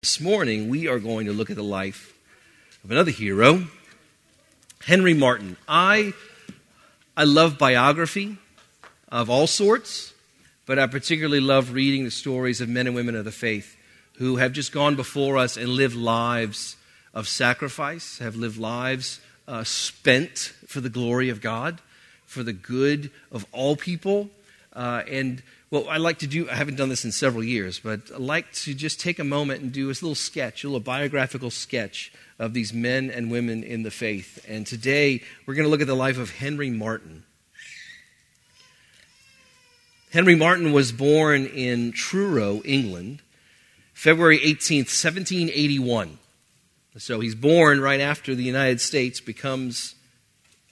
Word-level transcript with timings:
This 0.00 0.20
morning, 0.20 0.68
we 0.68 0.86
are 0.86 1.00
going 1.00 1.26
to 1.26 1.32
look 1.32 1.50
at 1.50 1.56
the 1.56 1.64
life 1.64 2.14
of 2.84 2.92
another 2.92 3.10
hero, 3.10 3.66
Henry 4.84 5.12
Martyn. 5.12 5.56
I, 5.66 6.12
I 7.16 7.24
love 7.24 7.58
biography 7.58 8.36
of 9.08 9.28
all 9.28 9.48
sorts, 9.48 10.14
but 10.66 10.78
I 10.78 10.86
particularly 10.86 11.40
love 11.40 11.72
reading 11.72 12.04
the 12.04 12.12
stories 12.12 12.60
of 12.60 12.68
men 12.68 12.86
and 12.86 12.94
women 12.94 13.16
of 13.16 13.24
the 13.24 13.32
faith 13.32 13.76
who 14.18 14.36
have 14.36 14.52
just 14.52 14.70
gone 14.70 14.94
before 14.94 15.36
us 15.36 15.56
and 15.56 15.68
lived 15.68 15.96
lives 15.96 16.76
of 17.12 17.26
sacrifice, 17.26 18.18
have 18.18 18.36
lived 18.36 18.56
lives 18.56 19.18
uh, 19.48 19.64
spent 19.64 20.38
for 20.68 20.80
the 20.80 20.88
glory 20.88 21.28
of 21.28 21.40
God, 21.40 21.80
for 22.24 22.44
the 22.44 22.52
good 22.52 23.10
of 23.32 23.44
all 23.50 23.74
people. 23.74 24.30
Uh, 24.72 25.02
and 25.10 25.42
what 25.70 25.86
I 25.88 25.98
like 25.98 26.18
to 26.20 26.26
do, 26.26 26.48
I 26.48 26.54
haven't 26.54 26.76
done 26.76 26.88
this 26.88 27.04
in 27.04 27.12
several 27.12 27.44
years, 27.44 27.78
but 27.78 28.00
I 28.14 28.18
like 28.18 28.52
to 28.52 28.74
just 28.74 29.00
take 29.00 29.18
a 29.18 29.24
moment 29.24 29.62
and 29.62 29.70
do 29.70 29.86
a 29.86 29.88
little 29.88 30.14
sketch, 30.14 30.64
a 30.64 30.66
little 30.66 30.80
biographical 30.80 31.50
sketch 31.50 32.12
of 32.38 32.54
these 32.54 32.72
men 32.72 33.10
and 33.10 33.30
women 33.30 33.62
in 33.62 33.82
the 33.82 33.90
faith. 33.90 34.44
And 34.48 34.66
today 34.66 35.22
we're 35.44 35.54
going 35.54 35.66
to 35.66 35.70
look 35.70 35.82
at 35.82 35.86
the 35.86 35.94
life 35.94 36.18
of 36.18 36.30
Henry 36.30 36.70
Martyn. 36.70 37.24
Henry 40.10 40.34
Martyn 40.34 40.72
was 40.72 40.90
born 40.90 41.44
in 41.44 41.92
Truro, 41.92 42.62
England, 42.64 43.20
February 43.92 44.38
18th, 44.38 44.88
1781. 44.88 46.18
So 46.96 47.20
he's 47.20 47.34
born 47.34 47.80
right 47.80 48.00
after 48.00 48.34
the 48.34 48.42
United 48.42 48.80
States 48.80 49.20
becomes 49.20 49.94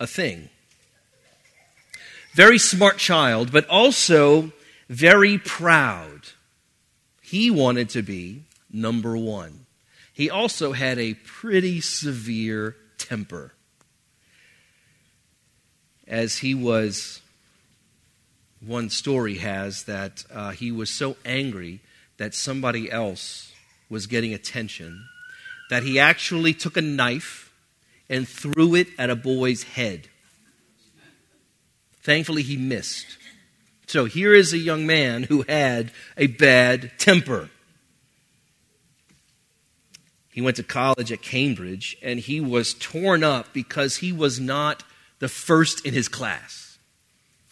a 0.00 0.06
thing. 0.06 0.48
Very 2.32 2.58
smart 2.58 2.96
child, 2.96 3.52
but 3.52 3.66
also 3.68 4.52
very 4.88 5.38
proud. 5.38 6.28
He 7.22 7.50
wanted 7.50 7.90
to 7.90 8.02
be 8.02 8.44
number 8.70 9.16
one. 9.16 9.66
He 10.12 10.30
also 10.30 10.72
had 10.72 10.98
a 10.98 11.14
pretty 11.14 11.80
severe 11.80 12.76
temper. 12.98 13.52
As 16.06 16.38
he 16.38 16.54
was, 16.54 17.20
one 18.64 18.90
story 18.90 19.38
has 19.38 19.84
that 19.84 20.24
uh, 20.32 20.50
he 20.50 20.70
was 20.70 20.88
so 20.88 21.16
angry 21.24 21.80
that 22.16 22.34
somebody 22.34 22.90
else 22.90 23.52
was 23.90 24.06
getting 24.06 24.32
attention 24.32 25.04
that 25.68 25.82
he 25.82 25.98
actually 25.98 26.54
took 26.54 26.76
a 26.76 26.82
knife 26.82 27.52
and 28.08 28.28
threw 28.28 28.74
it 28.74 28.88
at 28.98 29.10
a 29.10 29.16
boy's 29.16 29.64
head. 29.64 30.08
Thankfully, 32.02 32.42
he 32.42 32.56
missed. 32.56 33.18
So 33.86 34.04
here 34.04 34.34
is 34.34 34.52
a 34.52 34.58
young 34.58 34.86
man 34.86 35.22
who 35.24 35.42
had 35.48 35.92
a 36.16 36.26
bad 36.26 36.92
temper. 36.98 37.48
He 40.30 40.42
went 40.42 40.56
to 40.56 40.62
college 40.62 41.12
at 41.12 41.22
Cambridge 41.22 41.96
and 42.02 42.18
he 42.20 42.40
was 42.40 42.74
torn 42.74 43.24
up 43.24 43.52
because 43.52 43.96
he 43.96 44.12
was 44.12 44.38
not 44.38 44.82
the 45.18 45.28
first 45.28 45.86
in 45.86 45.94
his 45.94 46.08
class. 46.08 46.78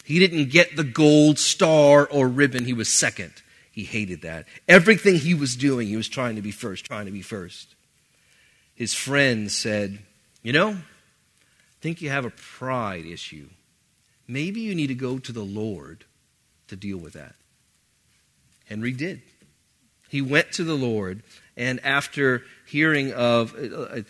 He 0.03 0.19
didn't 0.19 0.51
get 0.51 0.75
the 0.75 0.83
gold 0.83 1.39
star 1.39 2.05
or 2.05 2.27
ribbon, 2.27 2.65
he 2.65 2.73
was 2.73 2.89
second. 2.89 3.33
He 3.71 3.83
hated 3.83 4.21
that. 4.21 4.45
Everything 4.67 5.15
he 5.15 5.33
was 5.33 5.55
doing, 5.55 5.87
he 5.87 5.97
was 5.97 6.07
trying 6.07 6.35
to 6.35 6.41
be 6.41 6.51
first, 6.51 6.85
trying 6.85 7.07
to 7.07 7.11
be 7.11 7.23
first. 7.23 7.73
His 8.75 8.93
friends 8.93 9.55
said, 9.55 9.99
You 10.43 10.53
know, 10.53 10.69
I 10.69 11.81
think 11.81 12.01
you 12.01 12.09
have 12.09 12.25
a 12.25 12.29
pride 12.29 13.05
issue. 13.05 13.47
Maybe 14.27 14.61
you 14.61 14.75
need 14.75 14.87
to 14.87 14.95
go 14.95 15.17
to 15.17 15.31
the 15.31 15.43
Lord 15.43 16.05
to 16.67 16.75
deal 16.75 16.97
with 16.97 17.13
that. 17.13 17.35
Henry 18.65 18.91
did. 18.91 19.21
He 20.09 20.21
went 20.21 20.51
to 20.53 20.63
the 20.63 20.75
Lord, 20.75 21.23
and 21.57 21.83
after 21.83 22.43
hearing 22.65 23.13
of 23.13 23.55
uh, 23.55 23.81
uh, 23.81 24.01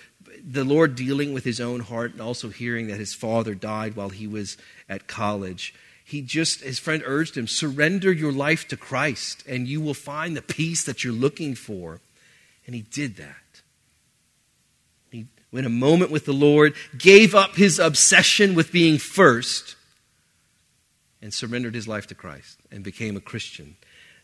the 0.44 0.64
Lord 0.64 0.96
dealing 0.96 1.34
with 1.34 1.44
his 1.44 1.60
own 1.60 1.80
heart 1.80 2.12
and 2.12 2.22
also 2.22 2.50
hearing 2.50 2.88
that 2.88 3.00
his 3.00 3.14
father 3.14 3.56
died 3.56 3.96
while 3.96 4.10
he 4.10 4.28
was 4.28 4.58
at 4.88 5.08
college, 5.08 5.74
he 6.04 6.22
just, 6.22 6.62
his 6.62 6.78
friend 6.78 7.02
urged 7.06 7.36
him, 7.36 7.48
surrender 7.48 8.12
your 8.12 8.32
life 8.32 8.68
to 8.68 8.78
Christ, 8.78 9.44
and 9.48 9.68
you 9.68 9.82
will 9.82 9.96
find 9.96 10.38
the 10.38 10.42
peace 10.42 10.84
that 10.84 11.04
you're 11.04 11.14
looking 11.14 11.56
for. 11.56 12.00
And 12.68 12.76
he 12.76 12.82
did 12.82 13.16
that. 13.18 13.62
He, 15.10 15.26
in 15.52 15.66
a 15.66 15.70
moment 15.70 16.12
with 16.12 16.26
the 16.26 16.34
Lord, 16.34 16.76
gave 16.96 17.34
up 17.34 17.56
his 17.56 17.80
obsession 17.80 18.54
with 18.54 18.72
being 18.72 19.00
first 19.00 19.75
and 21.26 21.34
surrendered 21.34 21.74
his 21.74 21.88
life 21.88 22.06
to 22.06 22.14
Christ 22.14 22.60
and 22.72 22.84
became 22.84 23.18
a 23.18 23.20
Christian. 23.20 23.78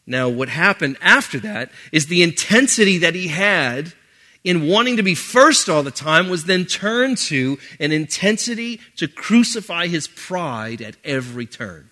Now, 0.05 0.29
what 0.29 0.49
happened 0.49 0.97
after 1.01 1.39
that 1.39 1.71
is 1.91 2.05
the 2.05 2.21
intensity 2.21 2.99
that 2.99 3.15
he 3.15 3.27
had 3.27 3.93
in 4.43 4.67
wanting 4.67 4.97
to 4.97 5.03
be 5.03 5.15
first 5.15 5.67
all 5.67 5.81
the 5.81 5.89
time 5.89 6.29
was 6.29 6.45
then 6.45 6.63
turned 6.63 7.17
to 7.17 7.57
an 7.79 7.91
intensity 7.91 8.79
to 8.97 9.07
crucify 9.07 9.87
his 9.87 10.07
pride 10.07 10.79
at 10.79 10.95
every 11.03 11.47
turn. 11.47 11.89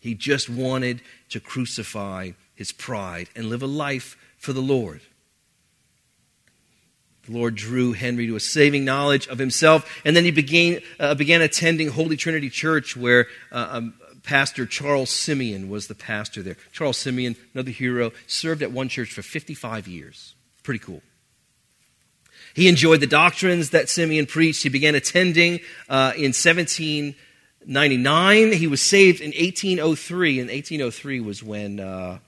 He 0.00 0.16
just 0.16 0.50
wanted 0.50 1.00
to 1.28 1.38
crucify 1.38 2.32
his 2.56 2.72
pride 2.72 3.28
and 3.36 3.46
live 3.46 3.62
a 3.62 3.68
life 3.68 4.16
for 4.38 4.52
the 4.52 4.60
Lord. 4.60 5.02
The 7.26 7.32
Lord 7.32 7.54
drew 7.54 7.92
Henry 7.92 8.26
to 8.26 8.34
a 8.34 8.40
saving 8.40 8.84
knowledge 8.84 9.28
of 9.28 9.38
himself, 9.38 9.88
and 10.04 10.16
then 10.16 10.24
he 10.24 10.32
began, 10.32 10.80
uh, 10.98 11.14
began 11.14 11.40
attending 11.40 11.86
Holy 11.88 12.16
Trinity 12.16 12.50
Church, 12.50 12.96
where 12.96 13.28
uh, 13.52 13.68
um, 13.70 13.94
Pastor 14.24 14.66
Charles 14.66 15.10
Simeon 15.10 15.68
was 15.68 15.86
the 15.86 15.94
pastor 15.94 16.42
there. 16.42 16.56
Charles 16.72 16.98
Simeon, 16.98 17.36
another 17.54 17.70
hero, 17.70 18.10
served 18.26 18.60
at 18.62 18.72
one 18.72 18.88
church 18.88 19.12
for 19.12 19.22
55 19.22 19.86
years. 19.86 20.34
Pretty 20.64 20.80
cool. 20.80 21.00
He 22.54 22.68
enjoyed 22.68 23.00
the 23.00 23.06
doctrines 23.06 23.70
that 23.70 23.88
Simeon 23.88 24.26
preached. 24.26 24.64
He 24.64 24.68
began 24.68 24.96
attending 24.96 25.60
uh, 25.88 26.12
in 26.16 26.34
1799. 26.34 28.52
He 28.52 28.66
was 28.66 28.82
saved 28.82 29.20
in 29.20 29.28
1803, 29.28 30.40
and 30.40 30.50
1803 30.50 31.20
was 31.20 31.40
when 31.42 31.80
uh, 31.80 32.18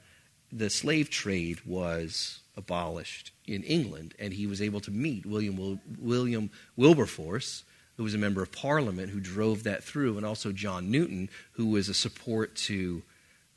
the 0.52 0.70
slave 0.70 1.10
trade 1.10 1.60
was 1.66 2.40
abolished 2.56 3.32
in 3.46 3.62
England, 3.62 4.14
and 4.18 4.32
he 4.32 4.46
was 4.46 4.62
able 4.62 4.80
to 4.80 4.90
meet 4.90 5.26
William, 5.26 5.80
William 5.98 6.50
Wilberforce, 6.76 7.64
who 7.96 8.02
was 8.02 8.14
a 8.14 8.18
member 8.18 8.42
of 8.42 8.50
Parliament 8.50 9.10
who 9.10 9.20
drove 9.20 9.64
that 9.64 9.84
through, 9.84 10.16
and 10.16 10.26
also 10.26 10.52
John 10.52 10.90
Newton, 10.90 11.28
who 11.52 11.66
was 11.66 11.88
a 11.88 11.94
support 11.94 12.56
to 12.56 13.02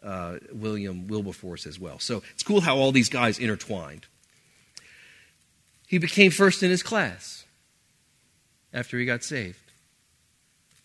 uh, 0.03 0.37
William 0.53 1.07
Wilberforce 1.07 1.65
as 1.65 1.79
well. 1.79 1.99
So 1.99 2.21
it's 2.33 2.43
cool 2.43 2.61
how 2.61 2.77
all 2.77 2.91
these 2.91 3.09
guys 3.09 3.39
intertwined. 3.39 4.05
He 5.87 5.97
became 5.97 6.31
first 6.31 6.63
in 6.63 6.69
his 6.69 6.83
class 6.83 7.45
after 8.73 8.99
he 8.99 9.05
got 9.05 9.23
saved. 9.23 9.59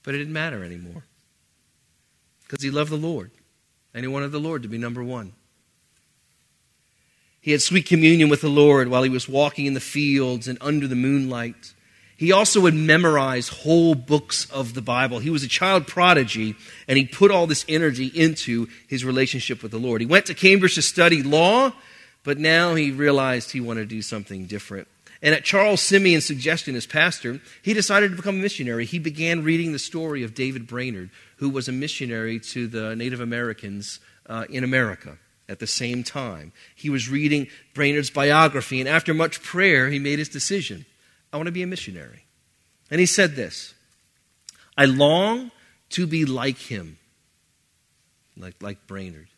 But 0.03 0.15
it 0.15 0.19
didn't 0.19 0.33
matter 0.33 0.65
anymore 0.65 1.05
because 2.43 2.63
he 2.63 2.71
loved 2.71 2.91
the 2.91 2.97
Lord 2.97 3.31
and 3.95 4.05
he 4.05 4.09
wanted 4.09 4.33
the 4.33 4.41
Lord 4.41 4.63
to 4.63 4.69
be 4.69 4.79
number 4.79 5.03
one. 5.03 5.33
He 7.43 7.51
had 7.51 7.61
sweet 7.61 7.87
communion 7.87 8.29
with 8.29 8.41
the 8.41 8.49
Lord 8.49 8.87
while 8.87 9.03
he 9.03 9.11
was 9.11 9.29
walking 9.29 9.67
in 9.67 9.75
the 9.75 9.81
fields 9.81 10.47
and 10.47 10.57
under 10.61 10.87
the 10.87 10.95
moonlight. 10.95 11.75
He 12.17 12.31
also 12.31 12.61
would 12.61 12.75
memorize 12.75 13.49
whole 13.49 13.97
books 13.97 14.49
of 14.53 14.75
the 14.75 14.81
Bible. 14.81 15.19
He 15.19 15.29
was 15.29 15.43
a 15.43 15.49
child 15.49 15.89
prodigy, 15.89 16.55
and 16.87 16.97
he 16.97 17.05
put 17.05 17.33
all 17.33 17.49
this 17.49 17.65
energy 17.69 18.07
into 18.07 18.69
his 18.87 19.05
relationship 19.05 19.61
with 19.61 19.73
the 19.73 19.81
Lord. 19.81 20.01
He 20.01 20.07
went 20.07 20.27
to 20.27 20.35
Cambridge 20.35 20.77
to 20.77 20.83
study 20.83 21.25
law, 21.25 21.73
but 22.23 22.39
now 22.39 22.77
he 22.77 22.93
realized 22.93 23.51
he 23.51 23.61
wanted 23.61 23.89
to 23.89 23.97
do 23.97 24.03
something 24.03 24.47
different. 24.47 24.87
And 25.21 25.35
at 25.35 25.43
Charles 25.43 25.81
Simeon's 25.81 26.25
suggestion 26.25 26.77
as 26.77 26.87
pastor, 26.87 27.41
he 27.61 27.75
decided 27.75 28.13
to 28.13 28.17
become 28.17 28.37
a 28.37 28.43
missionary. 28.43 28.87
He 28.87 29.01
began 29.01 29.43
reading 29.43 29.73
the 29.73 29.81
story 29.81 30.23
of 30.23 30.33
David 30.33 30.69
Brainerd, 30.69 31.11
who 31.39 31.51
was 31.51 31.67
a 31.67 31.73
missionary 31.73 32.39
to 32.39 32.69
the 32.69 32.95
Native 32.95 33.21
Americans 33.21 33.99
uh, 34.29 34.45
in 34.49 34.63
America 34.63 35.19
at 35.53 35.61
the 35.61 35.67
same 35.67 36.03
time. 36.03 36.53
He 36.75 36.91
was 36.91 37.09
reading 37.09 37.47
Brainerd's 37.75 38.11
biography, 38.11 38.81
and 38.81 38.89
after 38.89 39.15
much 39.15 39.43
prayer, 39.43 39.89
he 39.89 40.01
made 40.01 40.19
his 40.19 40.29
decision 40.29 40.85
I 41.33 41.37
want 41.37 41.47
to 41.47 41.53
be 41.53 41.63
a 41.63 41.67
missionary. 41.67 42.27
And 42.91 43.01
he 43.01 43.07
said 43.07 43.37
this 43.37 43.75
I 44.77 44.87
long 44.87 45.51
to 45.91 46.07
be 46.07 46.25
like 46.25 46.59
him, 46.59 46.99
like, 48.37 48.57
like 48.61 48.87
Brainerd. 48.87 49.29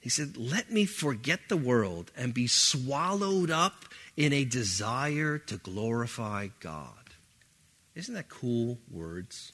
He 0.00 0.08
said, 0.08 0.36
Let 0.36 0.70
me 0.70 0.84
forget 0.84 1.40
the 1.48 1.56
world 1.56 2.10
and 2.16 2.32
be 2.32 2.46
swallowed 2.46 3.50
up 3.50 3.86
in 4.16 4.32
a 4.32 4.44
desire 4.44 5.38
to 5.38 5.56
glorify 5.56 6.48
God. 6.60 6.94
Isn't 7.94 8.14
that 8.14 8.28
cool 8.28 8.78
words? 8.90 9.52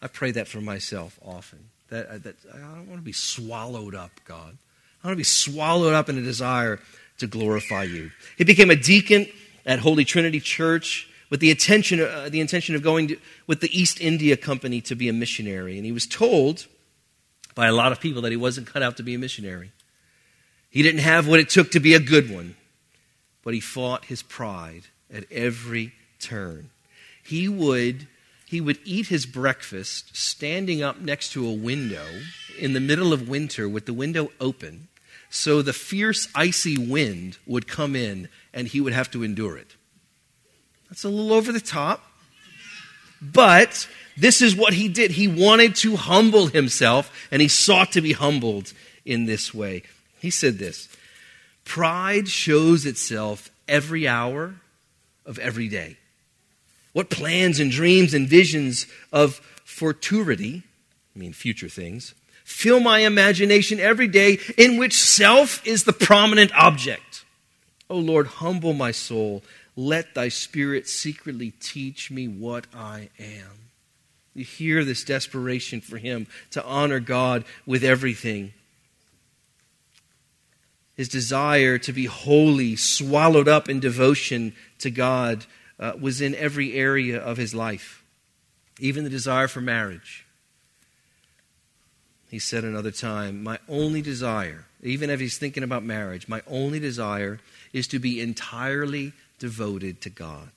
I 0.00 0.08
pray 0.08 0.30
that 0.32 0.48
for 0.48 0.60
myself 0.60 1.18
often. 1.24 1.70
That, 1.88 2.08
uh, 2.08 2.18
that 2.18 2.36
I 2.52 2.58
don't 2.58 2.88
want 2.88 3.00
to 3.00 3.04
be 3.04 3.12
swallowed 3.12 3.94
up, 3.94 4.10
God. 4.24 4.58
I 5.06 5.10
want 5.10 5.18
to 5.18 5.20
be 5.20 5.24
swallowed 5.24 5.94
up 5.94 6.08
in 6.08 6.18
a 6.18 6.22
desire 6.22 6.80
to 7.18 7.28
glorify 7.28 7.84
you. 7.84 8.10
He 8.36 8.42
became 8.42 8.70
a 8.70 8.76
deacon 8.76 9.28
at 9.64 9.78
Holy 9.78 10.04
Trinity 10.04 10.40
Church 10.40 11.08
with 11.30 11.38
the 11.38 11.48
intention, 11.48 12.00
uh, 12.00 12.28
the 12.28 12.40
intention 12.40 12.74
of 12.74 12.82
going 12.82 13.06
to, 13.08 13.16
with 13.46 13.60
the 13.60 13.70
East 13.70 14.00
India 14.00 14.36
Company 14.36 14.80
to 14.80 14.96
be 14.96 15.08
a 15.08 15.12
missionary. 15.12 15.76
And 15.76 15.86
he 15.86 15.92
was 15.92 16.08
told 16.08 16.66
by 17.54 17.68
a 17.68 17.72
lot 17.72 17.92
of 17.92 18.00
people 18.00 18.20
that 18.22 18.32
he 18.32 18.36
wasn't 18.36 18.66
cut 18.66 18.82
out 18.82 18.96
to 18.96 19.04
be 19.04 19.14
a 19.14 19.18
missionary. 19.18 19.70
He 20.70 20.82
didn't 20.82 21.02
have 21.02 21.28
what 21.28 21.38
it 21.38 21.50
took 21.50 21.70
to 21.70 21.78
be 21.78 21.94
a 21.94 22.00
good 22.00 22.28
one, 22.28 22.56
but 23.44 23.54
he 23.54 23.60
fought 23.60 24.06
his 24.06 24.24
pride 24.24 24.86
at 25.14 25.30
every 25.30 25.92
turn. 26.18 26.70
He 27.22 27.48
would, 27.48 28.08
he 28.44 28.60
would 28.60 28.80
eat 28.84 29.06
his 29.06 29.24
breakfast 29.24 30.16
standing 30.16 30.82
up 30.82 31.00
next 31.00 31.30
to 31.34 31.46
a 31.46 31.52
window 31.52 32.06
in 32.58 32.72
the 32.72 32.80
middle 32.80 33.12
of 33.12 33.28
winter 33.28 33.68
with 33.68 33.86
the 33.86 33.94
window 33.94 34.32
open 34.40 34.88
so 35.30 35.62
the 35.62 35.72
fierce, 35.72 36.28
icy 36.34 36.78
wind 36.78 37.38
would 37.46 37.66
come 37.66 37.96
in 37.96 38.28
and 38.52 38.68
he 38.68 38.80
would 38.80 38.92
have 38.92 39.10
to 39.12 39.22
endure 39.22 39.56
it. 39.56 39.76
That's 40.88 41.04
a 41.04 41.08
little 41.08 41.32
over 41.32 41.52
the 41.52 41.60
top. 41.60 42.02
But 43.20 43.88
this 44.16 44.40
is 44.40 44.54
what 44.54 44.74
he 44.74 44.88
did. 44.88 45.12
He 45.12 45.28
wanted 45.28 45.74
to 45.76 45.96
humble 45.96 46.46
himself, 46.46 47.28
and 47.30 47.42
he 47.42 47.48
sought 47.48 47.92
to 47.92 48.00
be 48.00 48.12
humbled 48.12 48.72
in 49.04 49.26
this 49.26 49.52
way. 49.52 49.82
He 50.18 50.30
said 50.30 50.58
this 50.58 50.88
Pride 51.64 52.28
shows 52.28 52.86
itself 52.86 53.50
every 53.68 54.06
hour 54.06 54.54
of 55.24 55.38
every 55.38 55.68
day. 55.68 55.96
What 56.92 57.10
plans 57.10 57.60
and 57.60 57.70
dreams 57.70 58.14
and 58.14 58.28
visions 58.28 58.86
of 59.12 59.36
futurity, 59.64 60.62
I 61.14 61.18
mean 61.18 61.32
future 61.32 61.68
things, 61.68 62.14
fill 62.46 62.78
my 62.78 63.00
imagination 63.00 63.80
every 63.80 64.06
day 64.06 64.38
in 64.56 64.78
which 64.78 64.94
self 64.96 65.66
is 65.66 65.82
the 65.82 65.92
prominent 65.92 66.54
object. 66.56 67.24
O 67.90 67.98
Lord, 67.98 68.28
humble 68.28 68.72
my 68.72 68.92
soul. 68.92 69.42
Let 69.74 70.14
thy 70.14 70.28
spirit 70.28 70.88
secretly 70.88 71.50
teach 71.60 72.08
me 72.10 72.28
what 72.28 72.68
I 72.72 73.10
am. 73.18 73.50
You 74.32 74.44
hear 74.44 74.84
this 74.84 75.02
desperation 75.02 75.80
for 75.80 75.98
him 75.98 76.28
to 76.52 76.64
honor 76.64 77.00
God 77.00 77.44
with 77.66 77.82
everything. 77.82 78.52
His 80.96 81.08
desire 81.08 81.78
to 81.78 81.92
be 81.92 82.06
holy, 82.06 82.76
swallowed 82.76 83.48
up 83.48 83.68
in 83.68 83.80
devotion 83.80 84.54
to 84.78 84.90
God, 84.90 85.44
uh, 85.80 85.92
was 86.00 86.20
in 86.20 86.34
every 86.36 86.74
area 86.74 87.20
of 87.20 87.38
his 87.38 87.54
life, 87.54 88.04
even 88.78 89.02
the 89.02 89.10
desire 89.10 89.48
for 89.48 89.60
marriage. 89.60 90.25
He 92.36 92.40
said 92.40 92.64
another 92.64 92.90
time, 92.90 93.42
My 93.42 93.58
only 93.66 94.02
desire, 94.02 94.66
even 94.82 95.08
if 95.08 95.20
he's 95.20 95.38
thinking 95.38 95.62
about 95.62 95.82
marriage, 95.82 96.28
my 96.28 96.42
only 96.46 96.78
desire 96.78 97.40
is 97.72 97.88
to 97.88 97.98
be 97.98 98.20
entirely 98.20 99.14
devoted 99.38 100.02
to 100.02 100.10
God. 100.10 100.50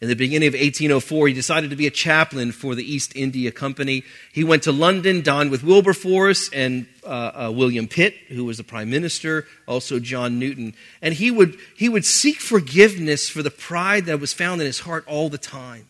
In 0.00 0.08
the 0.08 0.16
beginning 0.16 0.48
of 0.48 0.54
1804, 0.54 1.28
he 1.28 1.32
decided 1.32 1.70
to 1.70 1.76
be 1.76 1.86
a 1.86 1.92
chaplain 1.92 2.50
for 2.50 2.74
the 2.74 2.82
East 2.82 3.14
India 3.14 3.52
Company. 3.52 4.02
He 4.32 4.42
went 4.42 4.64
to 4.64 4.72
London, 4.72 5.22
dined 5.22 5.52
with 5.52 5.62
Wilberforce 5.62 6.50
and 6.52 6.88
uh, 7.04 7.06
uh, 7.46 7.52
William 7.54 7.86
Pitt, 7.86 8.16
who 8.26 8.44
was 8.46 8.56
the 8.56 8.64
prime 8.64 8.90
minister, 8.90 9.46
also 9.68 10.00
John 10.00 10.40
Newton. 10.40 10.74
And 11.00 11.14
he 11.14 11.30
would, 11.30 11.56
he 11.76 11.88
would 11.88 12.04
seek 12.04 12.40
forgiveness 12.40 13.28
for 13.28 13.44
the 13.44 13.52
pride 13.52 14.06
that 14.06 14.18
was 14.18 14.32
found 14.32 14.60
in 14.60 14.66
his 14.66 14.80
heart 14.80 15.04
all 15.06 15.28
the 15.28 15.38
time. 15.38 15.88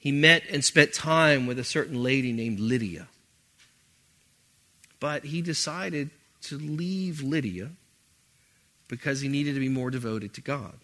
He 0.00 0.10
met 0.10 0.42
and 0.50 0.64
spent 0.64 0.92
time 0.92 1.46
with 1.46 1.60
a 1.60 1.64
certain 1.64 2.02
lady 2.02 2.32
named 2.32 2.58
Lydia. 2.58 3.06
But 5.02 5.24
he 5.24 5.42
decided 5.42 6.10
to 6.42 6.56
leave 6.56 7.22
Lydia 7.22 7.70
because 8.86 9.20
he 9.20 9.26
needed 9.26 9.54
to 9.54 9.60
be 9.60 9.68
more 9.68 9.90
devoted 9.90 10.32
to 10.34 10.40
God. 10.40 10.78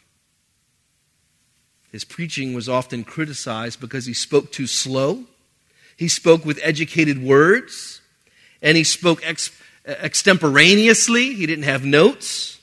His 1.93 2.03
preaching 2.03 2.53
was 2.53 2.69
often 2.69 3.05
criticized 3.05 3.81
because 3.81 4.07
he 4.07 4.13
spoke 4.13 4.51
too 4.51 4.67
slow, 4.67 5.27
he 5.97 6.09
spoke 6.09 6.45
with 6.45 6.59
educated 6.65 7.23
words, 7.23 8.01
and 8.61 8.77
he 8.77 8.83
spoke 8.83 9.25
ex- 9.25 9.53
extemporaneously. 9.87 11.35
He 11.35 11.47
didn't 11.47 11.63
have 11.63 11.85
notes. 11.85 12.59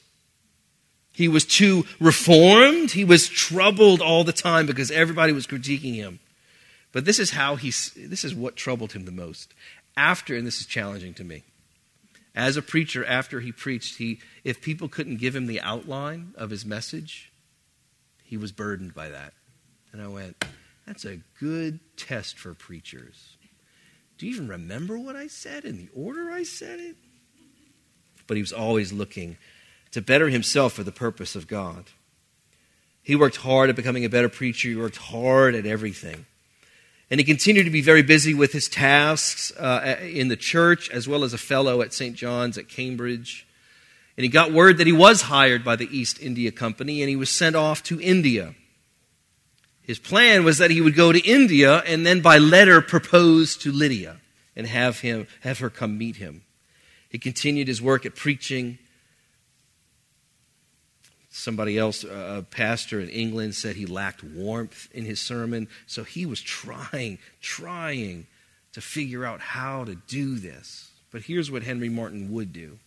He 1.14 1.30
was 1.30 1.46
too 1.46 1.86
reformed. 2.02 2.92
He 2.92 3.06
was 3.06 3.30
troubled 3.30 4.02
all 4.02 4.26
the 4.26 4.34
time 4.34 4.66
because 4.66 4.92
everybody 4.92 5.32
was 5.32 5.48
critiquing 5.48 5.96
him. 5.96 6.20
But 6.96 7.04
this 7.04 7.20
is 7.20 7.32
how 7.32 7.58
he 7.58 7.72
this 7.98 8.24
is 8.24 8.34
what 8.34 8.56
troubled 8.56 8.94
him 8.94 9.04
the 9.04 9.12
most. 9.12 9.54
After 9.98 10.36
and 10.36 10.46
this 10.46 10.60
is 10.60 10.66
challenging 10.66 11.14
to 11.16 11.24
me. 11.24 11.44
As 12.36 12.58
a 12.58 12.62
preacher 12.62 13.06
after 13.06 13.40
he 13.40 13.52
preached, 13.52 13.98
he 13.98 14.20
if 14.44 14.62
people 14.62 14.90
couldn't 14.90 15.18
give 15.18 15.36
him 15.36 15.48
the 15.48 15.62
outline 15.62 16.34
of 16.36 16.50
his 16.50 16.66
message, 16.66 17.32
he 18.24 18.36
was 18.36 18.52
burdened 18.52 18.94
by 18.94 19.10
that. 19.10 19.34
And 19.94 20.02
I 20.02 20.08
went, 20.08 20.44
that's 20.86 21.06
a 21.06 21.22
good 21.40 21.80
test 21.96 22.38
for 22.38 22.54
preachers. 22.54 23.38
Do 24.18 24.28
you 24.28 24.34
even 24.34 24.48
remember 24.48 25.00
what 25.00 25.16
I 25.16 25.28
said 25.28 25.66
in 25.66 25.78
the 25.78 25.90
order 25.94 26.32
I 26.32 26.44
said 26.44 26.80
it? 26.80 26.96
But 28.28 28.38
he 28.38 28.44
was 28.44 28.54
always 28.54 28.92
looking 28.92 29.38
to 29.92 30.02
better 30.02 30.30
himself 30.30 30.74
for 30.74 30.84
the 30.84 30.92
purpose 30.92 31.36
of 31.36 31.48
God. 31.48 31.86
He 33.02 33.16
worked 33.16 33.38
hard 33.38 33.70
at 33.70 33.76
becoming 33.76 34.04
a 34.04 34.10
better 34.10 34.30
preacher. 34.30 34.68
He 34.68 34.76
worked 34.76 34.98
hard 34.98 35.56
at 35.56 35.66
everything. 35.66 36.26
And 37.12 37.20
he 37.20 37.24
continued 37.24 37.66
to 37.66 37.72
be 37.72 37.82
very 37.82 38.02
busy 38.02 38.34
with 38.34 38.52
his 38.52 38.68
tasks 38.68 39.52
uh, 39.58 39.98
in 40.02 40.28
the 40.28 40.36
church 40.36 40.90
as 40.90 41.08
well 41.08 41.24
as 41.24 41.34
a 41.34 41.38
fellow 41.38 41.82
at 41.82 41.94
St. 41.94 42.16
John's 42.16 42.58
at 42.58 42.68
Cambridge. 42.68 43.46
And 44.18 44.24
he 44.24 44.30
got 44.30 44.52
word 44.52 44.78
that 44.78 44.88
he 44.88 44.94
was 44.94 45.24
hired 45.24 45.64
by 45.64 45.76
the 45.76 45.90
East 45.96 46.20
India 46.22 46.52
Company 46.52 47.02
and 47.02 47.10
he 47.10 47.16
was 47.16 47.30
sent 47.30 47.56
off 47.56 47.84
to 47.84 48.02
India. 48.02 48.56
His 49.82 50.00
plan 50.00 50.44
was 50.44 50.58
that 50.58 50.72
he 50.72 50.82
would 50.82 50.96
go 50.96 51.12
to 51.12 51.20
India 51.20 51.80
and 51.86 52.06
then 52.06 52.22
by 52.22 52.40
letter 52.40 52.82
propose 52.82 53.56
to 53.58 53.72
Lydia 53.72 54.18
and 54.56 54.66
have, 54.66 55.02
him, 55.02 55.28
have 55.42 55.60
her 55.60 55.70
come 55.70 55.98
meet 55.98 56.16
him. 56.16 56.42
He 57.10 57.20
continued 57.20 57.68
his 57.68 57.82
work 57.82 58.06
at 58.06 58.16
preaching. 58.16 58.80
Somebody 61.38 61.78
else, 61.78 62.06
a 62.06 62.46
pastor 62.50 63.02
in 63.02 63.10
England, 63.10 63.56
said 63.56 63.76
he 63.76 63.86
lacked 63.86 64.24
warmth 64.24 64.88
in 64.94 65.04
his 65.04 65.20
sermon. 65.20 65.68
So 65.86 66.06
he 66.06 66.26
was 66.26 66.40
trying, 66.40 67.20
trying 67.42 68.28
to 68.72 68.80
figure 68.80 69.26
out 69.26 69.42
how 69.42 69.84
to 69.84 69.96
do 69.96 70.36
this. 70.36 70.92
But 71.12 71.24
here's 71.24 71.52
what 71.52 71.64
Henry 71.64 71.90
Martyn 71.90 72.32
would 72.32 72.54
do 72.54 72.80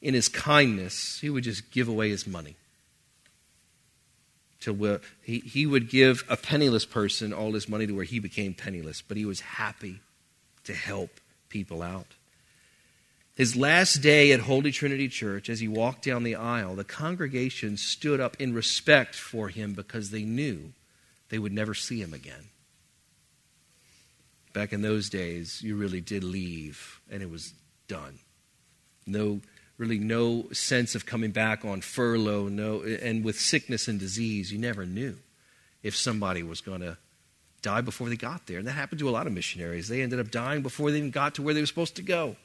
in 0.00 0.12
his 0.14 0.28
kindness, 0.28 1.20
he 1.20 1.30
would 1.30 1.44
just 1.44 1.70
give 1.70 1.86
away 1.86 2.10
his 2.10 2.26
money. 2.26 2.56
To 4.62 5.00
he, 5.22 5.38
he 5.38 5.64
would 5.64 5.88
give 5.88 6.24
a 6.28 6.36
penniless 6.36 6.84
person 6.84 7.32
all 7.32 7.52
his 7.52 7.68
money 7.68 7.86
to 7.86 7.94
where 7.94 8.04
he 8.04 8.18
became 8.18 8.54
penniless, 8.54 9.02
but 9.02 9.16
he 9.16 9.24
was 9.24 9.38
happy 9.38 10.00
to 10.64 10.74
help 10.74 11.20
people 11.48 11.80
out. 11.80 12.08
His 13.42 13.56
last 13.56 13.96
day 13.96 14.30
at 14.30 14.38
Holy 14.38 14.70
Trinity 14.70 15.08
Church, 15.08 15.50
as 15.50 15.58
he 15.58 15.66
walked 15.66 16.04
down 16.04 16.22
the 16.22 16.36
aisle, 16.36 16.76
the 16.76 16.84
congregation 16.84 17.76
stood 17.76 18.20
up 18.20 18.40
in 18.40 18.54
respect 18.54 19.16
for 19.16 19.48
him 19.48 19.72
because 19.72 20.12
they 20.12 20.22
knew 20.22 20.74
they 21.28 21.40
would 21.40 21.50
never 21.50 21.74
see 21.74 22.00
him 22.00 22.14
again. 22.14 22.50
Back 24.52 24.72
in 24.72 24.82
those 24.82 25.10
days, 25.10 25.60
you 25.60 25.74
really 25.74 26.00
did 26.00 26.22
leave, 26.22 27.00
and 27.10 27.20
it 27.20 27.28
was 27.28 27.52
done. 27.88 28.20
No 29.08 29.40
really 29.76 29.98
no 29.98 30.46
sense 30.52 30.94
of 30.94 31.04
coming 31.04 31.32
back 31.32 31.64
on 31.64 31.80
furlough, 31.80 32.46
no, 32.46 32.82
and 32.82 33.24
with 33.24 33.40
sickness 33.40 33.88
and 33.88 33.98
disease, 33.98 34.52
you 34.52 34.58
never 34.60 34.86
knew 34.86 35.18
if 35.82 35.96
somebody 35.96 36.44
was 36.44 36.60
going 36.60 36.82
to 36.82 36.96
die 37.60 37.80
before 37.80 38.08
they 38.08 38.16
got 38.16 38.46
there. 38.46 38.60
And 38.60 38.68
that 38.68 38.74
happened 38.74 39.00
to 39.00 39.08
a 39.08 39.10
lot 39.10 39.26
of 39.26 39.32
missionaries. 39.32 39.88
They 39.88 40.00
ended 40.00 40.20
up 40.20 40.30
dying 40.30 40.62
before 40.62 40.92
they 40.92 40.98
even 40.98 41.10
got 41.10 41.34
to 41.34 41.42
where 41.42 41.54
they 41.54 41.60
were 41.60 41.66
supposed 41.66 41.96
to 41.96 42.02
go. 42.02 42.36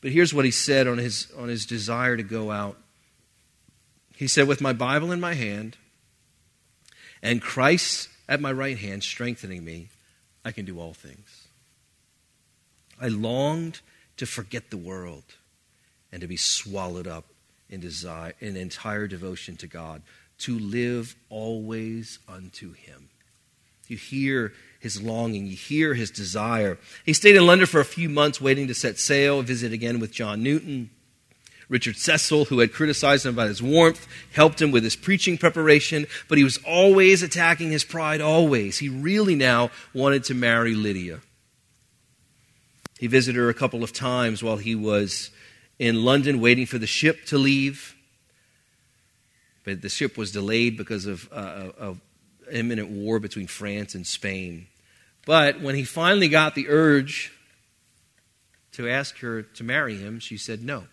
But 0.00 0.12
here's 0.12 0.32
what 0.32 0.44
he 0.44 0.50
said 0.50 0.86
on 0.86 0.98
his, 0.98 1.30
on 1.36 1.48
his 1.48 1.66
desire 1.66 2.16
to 2.16 2.22
go 2.22 2.50
out. 2.50 2.76
He 4.16 4.28
said, 4.28 4.48
With 4.48 4.60
my 4.60 4.72
Bible 4.72 5.12
in 5.12 5.20
my 5.20 5.34
hand 5.34 5.76
and 7.22 7.42
Christ 7.42 8.08
at 8.28 8.40
my 8.40 8.52
right 8.52 8.78
hand 8.78 9.02
strengthening 9.02 9.64
me, 9.64 9.88
I 10.44 10.52
can 10.52 10.64
do 10.64 10.78
all 10.78 10.94
things. 10.94 11.48
I 13.00 13.08
longed 13.08 13.80
to 14.16 14.26
forget 14.26 14.70
the 14.70 14.76
world 14.76 15.24
and 16.12 16.20
to 16.20 16.26
be 16.26 16.36
swallowed 16.36 17.06
up 17.06 17.24
in 17.68 17.80
desire 17.80 18.34
in 18.40 18.56
entire 18.56 19.06
devotion 19.06 19.56
to 19.56 19.66
God, 19.66 20.02
to 20.38 20.58
live 20.58 21.16
always 21.28 22.18
unto 22.28 22.72
him. 22.72 23.08
You 23.88 23.96
hear 23.96 24.52
his 24.78 25.02
longing, 25.02 25.46
you 25.46 25.56
hear 25.56 25.94
his 25.94 26.10
desire. 26.10 26.78
He 27.04 27.12
stayed 27.12 27.36
in 27.36 27.46
London 27.46 27.66
for 27.66 27.80
a 27.80 27.84
few 27.84 28.08
months 28.08 28.40
waiting 28.40 28.68
to 28.68 28.74
set 28.74 28.98
sail, 28.98 29.42
visit 29.42 29.72
again 29.72 29.98
with 29.98 30.12
John 30.12 30.42
Newton. 30.42 30.90
Richard 31.68 31.96
Cecil, 31.96 32.46
who 32.46 32.60
had 32.60 32.72
criticized 32.72 33.26
him 33.26 33.34
about 33.34 33.48
his 33.48 33.62
warmth, 33.62 34.06
helped 34.32 34.62
him 34.62 34.70
with 34.70 34.84
his 34.84 34.96
preaching 34.96 35.36
preparation, 35.36 36.06
but 36.28 36.38
he 36.38 36.44
was 36.44 36.58
always 36.66 37.22
attacking 37.22 37.70
his 37.70 37.84
pride, 37.84 38.20
always. 38.20 38.78
He 38.78 38.88
really 38.88 39.34
now 39.34 39.70
wanted 39.92 40.24
to 40.24 40.34
marry 40.34 40.74
Lydia. 40.74 41.20
He 42.98 43.06
visited 43.06 43.38
her 43.38 43.48
a 43.48 43.54
couple 43.54 43.84
of 43.84 43.92
times 43.92 44.42
while 44.42 44.56
he 44.56 44.74
was 44.74 45.30
in 45.78 46.04
London 46.04 46.40
waiting 46.40 46.66
for 46.66 46.78
the 46.78 46.86
ship 46.86 47.24
to 47.26 47.38
leave. 47.38 47.94
But 49.64 49.82
the 49.82 49.88
ship 49.88 50.16
was 50.16 50.32
delayed 50.32 50.76
because 50.76 51.04
of, 51.04 51.28
uh, 51.30 51.72
of 51.76 52.00
imminent 52.50 52.90
war 52.90 53.18
between 53.18 53.46
France 53.46 53.94
and 53.94 54.06
Spain. 54.06 54.66
But 55.26 55.60
when 55.60 55.74
he 55.74 55.84
finally 55.84 56.28
got 56.28 56.54
the 56.54 56.68
urge 56.68 57.32
to 58.72 58.88
ask 58.88 59.18
her 59.18 59.42
to 59.42 59.64
marry 59.64 59.96
him, 59.96 60.20
she 60.20 60.36
said 60.36 60.62
no. 60.62 60.84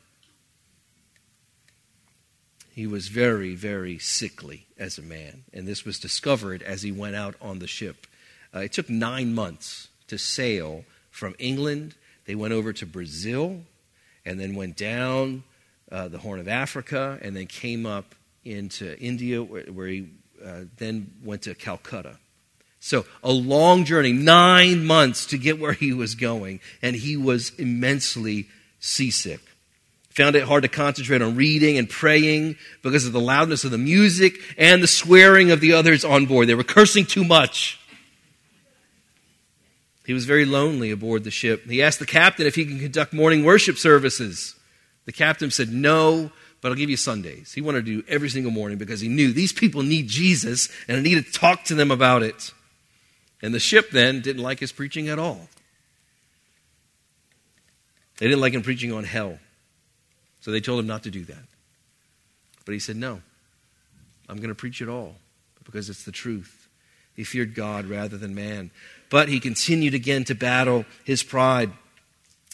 he 2.75 2.85
was 2.85 3.07
very, 3.07 3.55
very 3.55 3.97
sickly 3.97 4.65
as 4.77 4.97
a 4.97 5.01
man. 5.01 5.45
And 5.53 5.65
this 5.65 5.85
was 5.85 5.97
discovered 5.97 6.61
as 6.61 6.81
he 6.81 6.91
went 6.91 7.15
out 7.15 7.35
on 7.41 7.59
the 7.59 7.67
ship. 7.67 8.05
Uh, 8.53 8.59
it 8.59 8.73
took 8.73 8.89
nine 8.89 9.33
months 9.33 9.87
to 10.07 10.17
sail 10.17 10.83
from 11.09 11.35
England. 11.39 11.95
They 12.25 12.35
went 12.35 12.53
over 12.53 12.73
to 12.73 12.85
Brazil 12.85 13.61
and 14.25 14.37
then 14.37 14.55
went 14.55 14.75
down 14.75 15.43
uh, 15.89 16.09
the 16.09 16.17
Horn 16.17 16.41
of 16.41 16.49
Africa 16.49 17.17
and 17.21 17.33
then 17.33 17.47
came 17.47 17.85
up 17.85 18.13
into 18.43 18.99
India, 18.99 19.41
where, 19.41 19.63
where 19.63 19.87
he 19.87 20.09
uh, 20.43 20.61
then 20.77 21.11
went 21.23 21.43
to 21.43 21.55
Calcutta. 21.55 22.17
So, 22.79 23.05
a 23.23 23.31
long 23.31 23.83
journey, 23.83 24.13
nine 24.13 24.85
months 24.85 25.25
to 25.27 25.37
get 25.37 25.59
where 25.59 25.73
he 25.73 25.91
was 25.91 26.13
going, 26.13 26.59
and 26.81 26.95
he 26.95 27.17
was 27.17 27.51
immensely 27.57 28.47
seasick. 28.79 29.41
Found 30.11 30.35
it 30.35 30.43
hard 30.43 30.63
to 30.63 30.69
concentrate 30.69 31.21
on 31.21 31.35
reading 31.35 31.77
and 31.77 31.89
praying 31.89 32.55
because 32.83 33.05
of 33.05 33.11
the 33.11 33.19
loudness 33.19 33.63
of 33.63 33.71
the 33.71 33.77
music 33.77 34.35
and 34.57 34.81
the 34.81 34.87
swearing 34.87 35.51
of 35.51 35.61
the 35.61 35.73
others 35.73 36.05
on 36.05 36.25
board. 36.25 36.47
They 36.47 36.55
were 36.55 36.63
cursing 36.63 37.05
too 37.05 37.23
much. 37.23 37.79
He 40.05 40.13
was 40.13 40.25
very 40.25 40.45
lonely 40.45 40.91
aboard 40.91 41.23
the 41.23 41.31
ship. 41.31 41.65
He 41.65 41.81
asked 41.81 41.99
the 41.99 42.05
captain 42.05 42.45
if 42.45 42.55
he 42.55 42.65
can 42.65 42.79
conduct 42.79 43.11
morning 43.11 43.43
worship 43.43 43.77
services. 43.77 44.55
The 45.05 45.11
captain 45.11 45.51
said, 45.51 45.69
No, 45.69 46.31
but 46.65 46.71
I'll 46.71 46.77
give 46.79 46.89
you 46.89 46.97
Sundays. 46.97 47.53
He 47.53 47.61
wanted 47.61 47.85
to 47.85 48.01
do 48.01 48.07
every 48.07 48.27
single 48.27 48.51
morning 48.51 48.79
because 48.79 48.99
he 48.99 49.07
knew 49.07 49.31
these 49.31 49.53
people 49.53 49.83
need 49.83 50.07
Jesus 50.07 50.67
and 50.87 50.97
I 50.97 50.99
need 50.99 51.23
to 51.23 51.31
talk 51.31 51.63
to 51.65 51.75
them 51.75 51.91
about 51.91 52.23
it. 52.23 52.53
And 53.39 53.53
the 53.53 53.59
ship 53.59 53.91
then 53.91 54.21
didn't 54.21 54.41
like 54.41 54.61
his 54.61 54.71
preaching 54.71 55.07
at 55.07 55.19
all. 55.19 55.47
They 58.17 58.25
didn't 58.25 58.41
like 58.41 58.53
him 58.53 58.63
preaching 58.63 58.91
on 58.91 59.03
hell. 59.03 59.37
So 60.41 60.49
they 60.49 60.59
told 60.59 60.79
him 60.79 60.87
not 60.87 61.03
to 61.03 61.11
do 61.11 61.23
that. 61.25 61.45
But 62.65 62.71
he 62.71 62.79
said, 62.79 62.95
No, 62.95 63.21
I'm 64.27 64.37
going 64.37 64.49
to 64.49 64.55
preach 64.55 64.81
it 64.81 64.89
all 64.89 65.13
because 65.65 65.87
it's 65.87 66.03
the 66.03 66.11
truth. 66.11 66.67
He 67.15 67.23
feared 67.23 67.53
God 67.53 67.85
rather 67.85 68.17
than 68.17 68.33
man. 68.33 68.71
But 69.11 69.29
he 69.29 69.39
continued 69.39 69.93
again 69.93 70.23
to 70.23 70.33
battle 70.33 70.85
his 71.03 71.21
pride. 71.21 71.69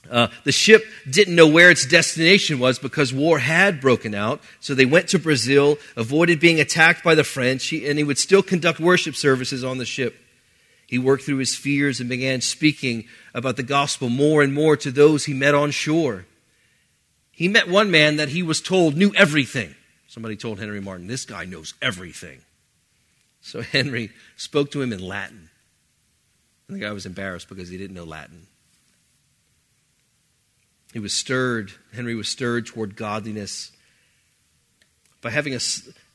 Uh, 0.09 0.27
the 0.43 0.51
ship 0.51 0.83
didn't 1.09 1.35
know 1.35 1.47
where 1.47 1.69
its 1.69 1.85
destination 1.85 2.59
was 2.59 2.79
because 2.79 3.13
war 3.13 3.39
had 3.39 3.79
broken 3.79 4.15
out. 4.15 4.41
So 4.59 4.73
they 4.73 4.85
went 4.85 5.09
to 5.09 5.19
Brazil, 5.19 5.77
avoided 5.95 6.39
being 6.39 6.59
attacked 6.59 7.03
by 7.03 7.15
the 7.15 7.23
French, 7.23 7.71
and 7.71 7.97
he 7.97 8.03
would 8.03 8.17
still 8.17 8.41
conduct 8.41 8.79
worship 8.79 9.15
services 9.15 9.63
on 9.63 9.77
the 9.77 9.85
ship. 9.85 10.15
He 10.87 10.97
worked 10.97 11.23
through 11.23 11.37
his 11.37 11.55
fears 11.55 11.99
and 11.99 12.09
began 12.09 12.41
speaking 12.41 13.05
about 13.33 13.55
the 13.55 13.63
gospel 13.63 14.09
more 14.09 14.41
and 14.41 14.53
more 14.53 14.75
to 14.77 14.91
those 14.91 15.25
he 15.25 15.33
met 15.33 15.55
on 15.55 15.71
shore. 15.71 16.25
He 17.31 17.47
met 17.47 17.69
one 17.69 17.89
man 17.89 18.17
that 18.17 18.29
he 18.29 18.43
was 18.43 18.59
told 18.59 18.97
knew 18.97 19.13
everything. 19.15 19.73
Somebody 20.07 20.35
told 20.35 20.59
Henry 20.59 20.81
Martyn, 20.81 21.07
This 21.07 21.23
guy 21.23 21.45
knows 21.45 21.75
everything. 21.81 22.41
So 23.39 23.61
Henry 23.61 24.11
spoke 24.35 24.71
to 24.71 24.81
him 24.81 24.91
in 24.91 24.99
Latin. 24.99 25.49
And 26.67 26.75
the 26.75 26.81
guy 26.81 26.91
was 26.91 27.05
embarrassed 27.05 27.47
because 27.47 27.69
he 27.69 27.77
didn't 27.77 27.95
know 27.95 28.03
Latin. 28.03 28.47
He 30.93 30.99
was 30.99 31.13
stirred, 31.13 31.71
Henry 31.93 32.15
was 32.15 32.27
stirred 32.27 32.65
toward 32.65 32.95
godliness 32.95 33.71
by 35.21 35.29
having 35.29 35.53
a, 35.53 35.59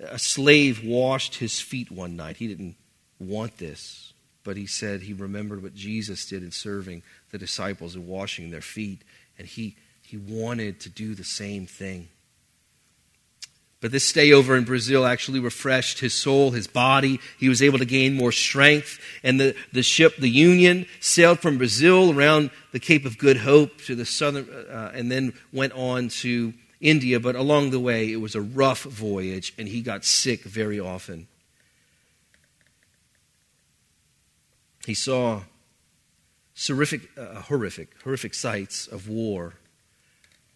a 0.01 0.19
slave 0.19 0.85
washed 0.85 1.37
his 1.37 1.61
feet 1.61 1.91
one 1.91 2.17
night. 2.17 2.37
He 2.37 2.49
didn't 2.49 2.77
want 3.19 3.57
this, 3.59 4.13
but 4.45 4.57
he 4.57 4.67
said 4.67 5.03
he 5.03 5.13
remembered 5.13 5.63
what 5.63 5.75
Jesus 5.75 6.27
did 6.27 6.43
in 6.43 6.51
serving 6.51 7.03
the 7.31 7.39
disciples 7.39 7.95
and 7.95 8.07
washing 8.07 8.51
their 8.51 8.61
feet, 8.61 9.03
and 9.39 9.47
he 9.47 9.77
he 10.03 10.17
wanted 10.17 10.79
to 10.81 10.89
do 10.89 11.15
the 11.15 11.25
same 11.25 11.67
thing. 11.67 12.09
But 13.87 13.93
this 13.93 14.03
stay 14.03 14.33
over 14.33 14.57
in 14.57 14.65
Brazil 14.65 15.07
actually 15.07 15.39
refreshed 15.39 16.01
his 16.01 16.13
soul, 16.13 16.51
his 16.51 16.67
body. 16.67 17.21
He 17.39 17.49
was 17.49 17.63
able 17.63 17.79
to 17.79 17.85
gain 17.85 18.15
more 18.15 18.33
strength. 18.33 18.99
And 19.23 19.39
the, 19.39 19.55
the 19.73 19.85
ship, 19.85 20.17
the 20.17 20.29
Union, 20.29 20.87
sailed 20.99 21.39
from 21.39 21.57
Brazil 21.57 22.11
around 22.11 22.51
the 22.73 22.81
Cape 22.81 23.05
of 23.05 23.17
Good 23.17 23.37
Hope 23.37 23.81
to 23.83 23.95
the 23.95 24.05
southern, 24.05 24.51
uh, 24.51 24.91
and 24.93 25.09
then 25.09 25.35
went 25.53 25.73
on 25.75 26.09
to 26.09 26.53
India. 26.81 27.21
But 27.21 27.37
along 27.37 27.71
the 27.71 27.79
way, 27.79 28.11
it 28.11 28.17
was 28.17 28.35
a 28.35 28.41
rough 28.41 28.83
voyage, 28.83 29.55
and 29.57 29.69
he 29.69 29.83
got 29.83 30.05
sick 30.05 30.43
very 30.43 30.81
often. 30.81 31.29
He 34.85 34.95
saw 34.95 35.43
horrific, 36.67 37.03
uh, 37.17 37.43
horrific, 37.43 37.91
horrific 38.03 38.35
sights 38.35 38.89
of 38.89 39.09
war 39.09 39.55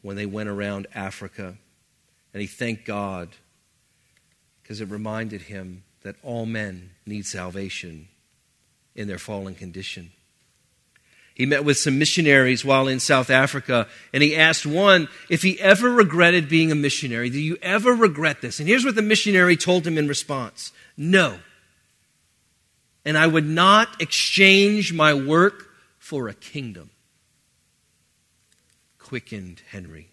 when 0.03 0.17
they 0.17 0.27
went 0.27 0.49
around 0.49 0.89
Africa. 0.97 1.59
And 2.33 2.41
he 2.41 2.47
thanked 2.47 2.85
God 2.85 3.31
because 4.63 4.81
it 4.81 4.89
reminded 4.89 5.43
him 5.43 5.83
that 6.03 6.17
all 6.23 6.47
men 6.47 6.91
need 7.07 7.27
salvation 7.27 8.09
in 8.95 9.09
their 9.09 9.19
fallen 9.19 9.55
condition. 9.55 10.11
He 11.35 11.47
met 11.47 11.65
with 11.65 11.79
some 11.79 11.99
missionaries 11.99 12.65
while 12.65 12.87
in 12.87 13.01
South 13.01 13.31
Africa, 13.31 13.89
and 14.13 14.23
he 14.23 14.37
asked 14.37 14.67
one 14.67 15.09
if 15.31 15.43
he 15.43 15.59
ever 15.61 15.91
regretted 15.91 16.49
being 16.49 16.71
a 16.71 16.75
missionary. 16.75 17.31
Do 17.31 17.41
you 17.41 17.57
ever 17.63 17.93
regret 17.93 18.43
this? 18.43 18.61
And 18.61 18.69
here's 18.69 18.85
what 18.85 18.95
the 18.95 19.03
missionary 19.03 19.57
told 19.57 19.87
him 19.87 19.97
in 19.99 20.07
response 20.07 20.73
No. 20.97 21.39
And 23.07 23.17
I 23.17 23.27
would 23.27 23.47
not 23.47 24.03
exchange 24.03 24.93
my 24.93 25.15
work 25.15 25.69
for 25.99 26.29
a 26.29 26.35
kingdom 26.35 26.91
quickened 29.11 29.61
Henry, 29.71 30.09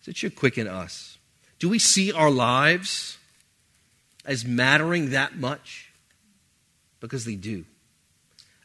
as 0.00 0.08
it 0.08 0.16
should 0.16 0.34
quicken 0.34 0.66
us. 0.66 1.17
Do 1.58 1.68
we 1.68 1.78
see 1.78 2.12
our 2.12 2.30
lives 2.30 3.18
as 4.24 4.44
mattering 4.44 5.10
that 5.10 5.36
much? 5.36 5.92
Because 7.00 7.24
they 7.24 7.34
do. 7.34 7.64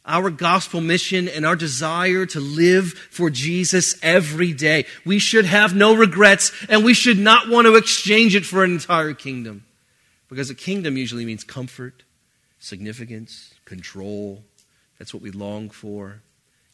Our 0.06 0.30
gospel 0.30 0.82
mission 0.82 1.30
and 1.30 1.46
our 1.46 1.56
desire 1.56 2.26
to 2.28 2.40
live 2.40 2.94
for 2.94 3.30
Jesus 3.30 3.98
every 4.04 4.52
day. 4.52 4.86
We 5.06 5.18
should 5.18 5.46
have 5.46 5.74
no 5.74 5.96
regrets 5.96 6.52
and 6.68 6.84
we 6.84 6.94
should 6.94 7.18
not 7.18 7.48
want 7.48 7.68
to 7.68 7.76
exchange 7.76 8.36
it 8.36 8.46
for 8.46 8.64
an 8.64 8.74
entire 8.74 9.14
kingdom. 9.14 9.64
Because 10.28 10.50
a 10.50 10.56
kingdom 10.56 10.98
usually 10.98 11.26
means 11.26 11.44
comfort, 11.44 12.04
significance, 12.60 13.54
control. 13.66 14.44
That's 15.00 15.14
what 15.14 15.24
we 15.24 15.32
long 15.32 15.70
for. 15.70 16.22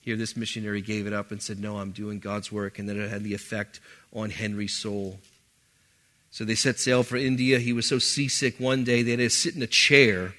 Here, 0.02 0.16
this 0.16 0.36
missionary 0.36 0.82
gave 0.82 1.06
it 1.06 1.14
up 1.14 1.32
and 1.32 1.42
said, 1.42 1.60
No, 1.60 1.78
I'm 1.78 1.92
doing 1.92 2.20
God's 2.20 2.52
work. 2.52 2.80
And 2.80 2.90
then 2.90 3.00
it 3.00 3.10
had 3.10 3.24
the 3.24 3.34
effect 3.36 3.80
on 4.12 4.32
Henry's 4.32 4.74
soul. 4.74 5.20
So 6.32 6.46
they 6.46 6.56
set 6.56 6.80
sail 6.80 7.04
for 7.04 7.18
India. 7.18 7.60
He 7.60 7.74
was 7.74 7.88
so 7.88 8.00
seasick 8.00 8.60
one 8.60 8.84
day 8.84 9.02
they 9.02 9.12
had 9.12 9.20
to 9.20 9.30
sit 9.30 9.56
in 9.56 9.62
a 9.62 9.68
chair, 9.68 10.34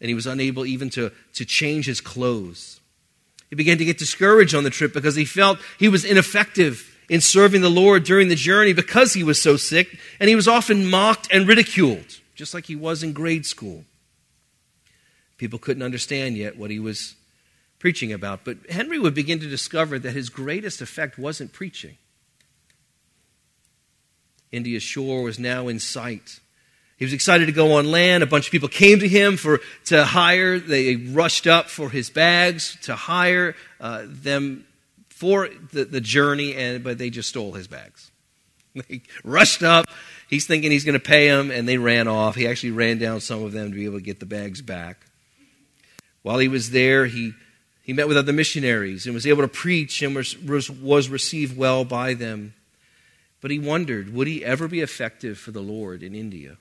and 0.00 0.08
he 0.08 0.14
was 0.14 0.26
unable 0.26 0.66
even 0.66 0.90
to, 0.90 1.12
to 1.34 1.44
change 1.44 1.86
his 1.86 2.00
clothes. 2.00 2.80
He 3.48 3.56
began 3.56 3.78
to 3.78 3.84
get 3.84 3.98
discouraged 3.98 4.54
on 4.54 4.64
the 4.64 4.70
trip 4.70 4.92
because 4.92 5.14
he 5.14 5.24
felt 5.24 5.58
he 5.78 5.88
was 5.88 6.04
ineffective 6.04 6.92
in 7.08 7.20
serving 7.20 7.60
the 7.62 7.70
Lord 7.70 8.02
during 8.02 8.28
the 8.28 8.34
journey 8.34 8.72
because 8.72 9.14
he 9.14 9.22
was 9.22 9.40
so 9.40 9.56
sick, 9.56 9.98
and 10.18 10.28
he 10.28 10.34
was 10.34 10.48
often 10.48 10.90
mocked 10.90 11.28
and 11.32 11.46
ridiculed, 11.46 12.20
just 12.34 12.52
like 12.52 12.66
he 12.66 12.74
was 12.74 13.02
in 13.02 13.12
grade 13.12 13.46
school. 13.46 13.84
People 15.38 15.58
couldn't 15.58 15.82
understand 15.82 16.36
yet 16.36 16.56
what 16.56 16.70
he 16.70 16.80
was 16.80 17.14
preaching 17.78 18.12
about. 18.12 18.44
But 18.44 18.70
Henry 18.70 18.98
would 18.98 19.14
begin 19.14 19.38
to 19.40 19.48
discover 19.48 19.98
that 19.98 20.12
his 20.12 20.30
greatest 20.30 20.80
effect 20.80 21.18
wasn't 21.18 21.52
preaching. 21.52 21.98
India's 24.56 24.82
shore 24.82 25.22
was 25.22 25.38
now 25.38 25.68
in 25.68 25.78
sight. 25.78 26.40
He 26.96 27.04
was 27.04 27.12
excited 27.12 27.46
to 27.46 27.52
go 27.52 27.74
on 27.74 27.90
land. 27.90 28.22
A 28.22 28.26
bunch 28.26 28.46
of 28.46 28.52
people 28.52 28.68
came 28.68 29.00
to 29.00 29.08
him 29.08 29.36
for 29.36 29.60
to 29.86 30.04
hire. 30.04 30.58
They 30.58 30.96
rushed 30.96 31.46
up 31.46 31.68
for 31.68 31.90
his 31.90 32.08
bags 32.08 32.78
to 32.82 32.96
hire 32.96 33.54
uh, 33.80 34.04
them 34.06 34.66
for 35.10 35.48
the, 35.72 35.84
the 35.84 36.00
journey, 36.00 36.54
and 36.54 36.82
but 36.82 36.96
they 36.98 37.10
just 37.10 37.28
stole 37.28 37.52
his 37.52 37.68
bags. 37.68 38.10
They 38.90 39.00
rushed 39.24 39.62
up. 39.62 39.86
He's 40.28 40.46
thinking 40.46 40.70
he's 40.70 40.84
going 40.84 40.98
to 40.98 41.04
pay 41.04 41.28
them, 41.28 41.50
and 41.50 41.66
they 41.66 41.78
ran 41.78 42.08
off. 42.08 42.34
He 42.34 42.46
actually 42.46 42.72
ran 42.72 42.98
down 42.98 43.20
some 43.20 43.42
of 43.42 43.52
them 43.52 43.70
to 43.70 43.74
be 43.74 43.86
able 43.86 43.96
to 43.96 44.04
get 44.04 44.20
the 44.20 44.26
bags 44.26 44.60
back. 44.60 45.06
While 46.20 46.36
he 46.36 46.48
was 46.48 46.72
there, 46.72 47.06
he 47.06 47.32
he 47.86 47.92
met 47.92 48.08
with 48.08 48.16
other 48.16 48.32
missionaries 48.32 49.06
and 49.06 49.14
was 49.14 49.28
able 49.28 49.42
to 49.42 49.48
preach 49.48 50.02
and 50.02 50.12
was, 50.12 50.36
was 50.36 51.08
received 51.08 51.56
well 51.56 51.84
by 51.84 52.14
them. 52.14 52.52
But 53.46 53.52
he 53.52 53.60
wondered 53.60 54.12
would 54.12 54.26
he 54.26 54.44
ever 54.44 54.66
be 54.66 54.80
effective 54.80 55.38
for 55.38 55.52
the 55.52 55.60
Lord 55.60 56.02
in 56.02 56.16
India? 56.16 56.56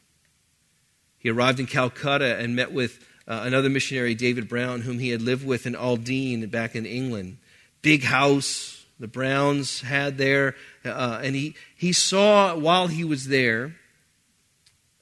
He 1.17 1.31
arrived 1.31 1.59
in 1.59 1.65
Calcutta 1.65 2.37
and 2.37 2.55
met 2.55 2.71
with 2.71 3.03
uh, 3.27 3.41
another 3.43 3.71
missionary, 3.71 4.13
David 4.13 4.47
Brown, 4.47 4.81
whom 4.81 4.99
he 4.99 5.09
had 5.09 5.23
lived 5.23 5.43
with 5.43 5.65
in 5.65 5.73
Aldeen 5.73 6.51
back 6.51 6.75
in 6.75 6.85
England. 6.85 7.39
Big 7.81 8.03
house, 8.03 8.85
the 8.99 9.07
Browns 9.07 9.81
had 9.81 10.19
there. 10.19 10.53
Uh, 10.85 11.21
and 11.23 11.33
he, 11.33 11.55
he 11.75 11.91
saw 11.91 12.55
while 12.55 12.85
he 12.85 13.03
was 13.03 13.29
there 13.29 13.73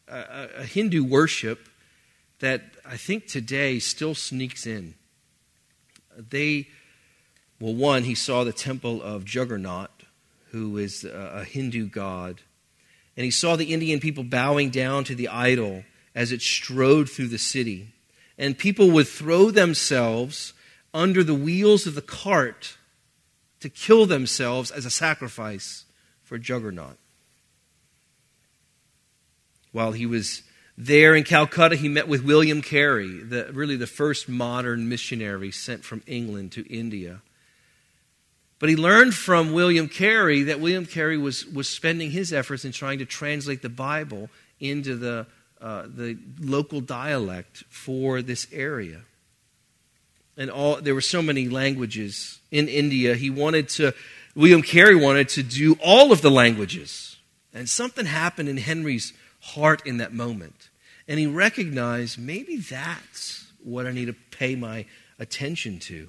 a, 0.08 0.48
a 0.60 0.64
Hindu 0.64 1.04
worship 1.04 1.68
that 2.40 2.62
I 2.86 2.96
think 2.96 3.28
today 3.28 3.80
still 3.80 4.16
sneaks 4.16 4.66
in 4.66 4.94
they, 6.18 6.70
well, 7.60 7.76
one, 7.76 8.04
he 8.04 8.16
saw 8.16 8.46
the 8.46 8.54
temple 8.54 9.02
of 9.04 9.26
Juggernaut, 9.26 9.90
who 10.54 10.78
is 10.78 11.04
a 11.04 11.44
Hindu 11.44 11.88
god. 11.88 12.40
and 13.18 13.26
he 13.26 13.32
saw 13.32 13.56
the 13.56 13.74
Indian 13.74 14.00
people 14.00 14.24
bowing 14.24 14.70
down 14.70 15.04
to 15.04 15.16
the 15.16 15.28
idol 15.28 15.84
as 16.16 16.32
it 16.32 16.42
strode 16.42 17.10
through 17.10 17.28
the 17.28 17.38
city. 17.38 17.94
And 18.38 18.58
people 18.58 18.92
would 18.92 19.08
throw 19.08 19.52
themselves 19.52 20.54
under 20.94 21.24
the 21.24 21.36
wheels 21.36 21.86
of 21.86 21.96
the 21.96 22.02
cart 22.02 22.78
to 23.60 23.70
kill 23.70 24.06
themselves 24.06 24.72
as 24.72 24.86
a 24.86 24.90
sacrifice 24.92 25.86
for 26.24 26.38
Juggernaut. 26.38 26.98
While 29.72 29.92
he 29.92 30.06
was 30.06 30.44
there 30.78 31.16
in 31.16 31.24
Calcutta, 31.24 31.76
he 31.76 31.90
met 31.90 32.08
with 32.08 32.24
William 32.24 32.62
Carey, 32.62 33.22
the, 33.24 33.50
really 33.54 33.76
the 33.76 33.88
first 33.88 34.30
modern 34.30 34.88
missionary 34.88 35.52
sent 35.52 35.84
from 35.84 36.04
England 36.06 36.52
to 36.54 36.68
India. 36.72 37.22
But 38.60 38.70
he 38.70 38.76
learned 38.76 39.14
from 39.14 39.52
William 39.52 39.90
Carey 39.90 40.44
that 40.44 40.60
William 40.60 40.86
Carey 40.86 41.18
was, 41.18 41.46
was 41.46 41.68
spending 41.68 42.12
his 42.12 42.32
efforts 42.32 42.64
in 42.64 42.72
trying 42.72 43.00
to 43.00 43.06
translate 43.06 43.62
the 43.62 43.70
Bible 43.70 44.30
into 44.60 44.96
the, 44.96 45.26
uh, 45.60 45.84
the 45.88 46.18
local 46.40 46.80
dialect 46.80 47.64
for 47.70 48.22
this 48.22 48.48
area. 48.54 49.02
And 50.38 50.50
all, 50.50 50.82
there 50.82 50.96
were 50.96 51.02
so 51.02 51.22
many 51.22 51.50
languages 51.50 52.40
in 52.52 52.68
India. 52.68 53.16
He 53.16 53.30
wanted 53.30 53.70
to, 53.70 53.94
William 54.36 54.62
Carey 54.62 54.96
wanted 54.96 55.30
to 55.30 55.44
do 55.44 55.78
all 55.84 56.12
of 56.12 56.22
the 56.22 56.32
languages. 56.32 57.18
And 57.54 57.70
something 57.70 58.06
happened 58.06 58.50
in 58.50 58.58
Henry's 58.58 59.14
heart 59.42 59.86
in 59.86 59.98
that 59.98 60.14
moment. 60.14 60.70
And 61.08 61.20
he 61.20 61.28
recognized 61.28 62.18
maybe 62.18 62.58
that's 62.58 63.52
what 63.64 63.86
I 63.86 63.92
need 63.92 64.06
to 64.06 64.16
pay 64.32 64.56
my 64.56 64.86
attention 65.20 65.80
to 65.80 66.08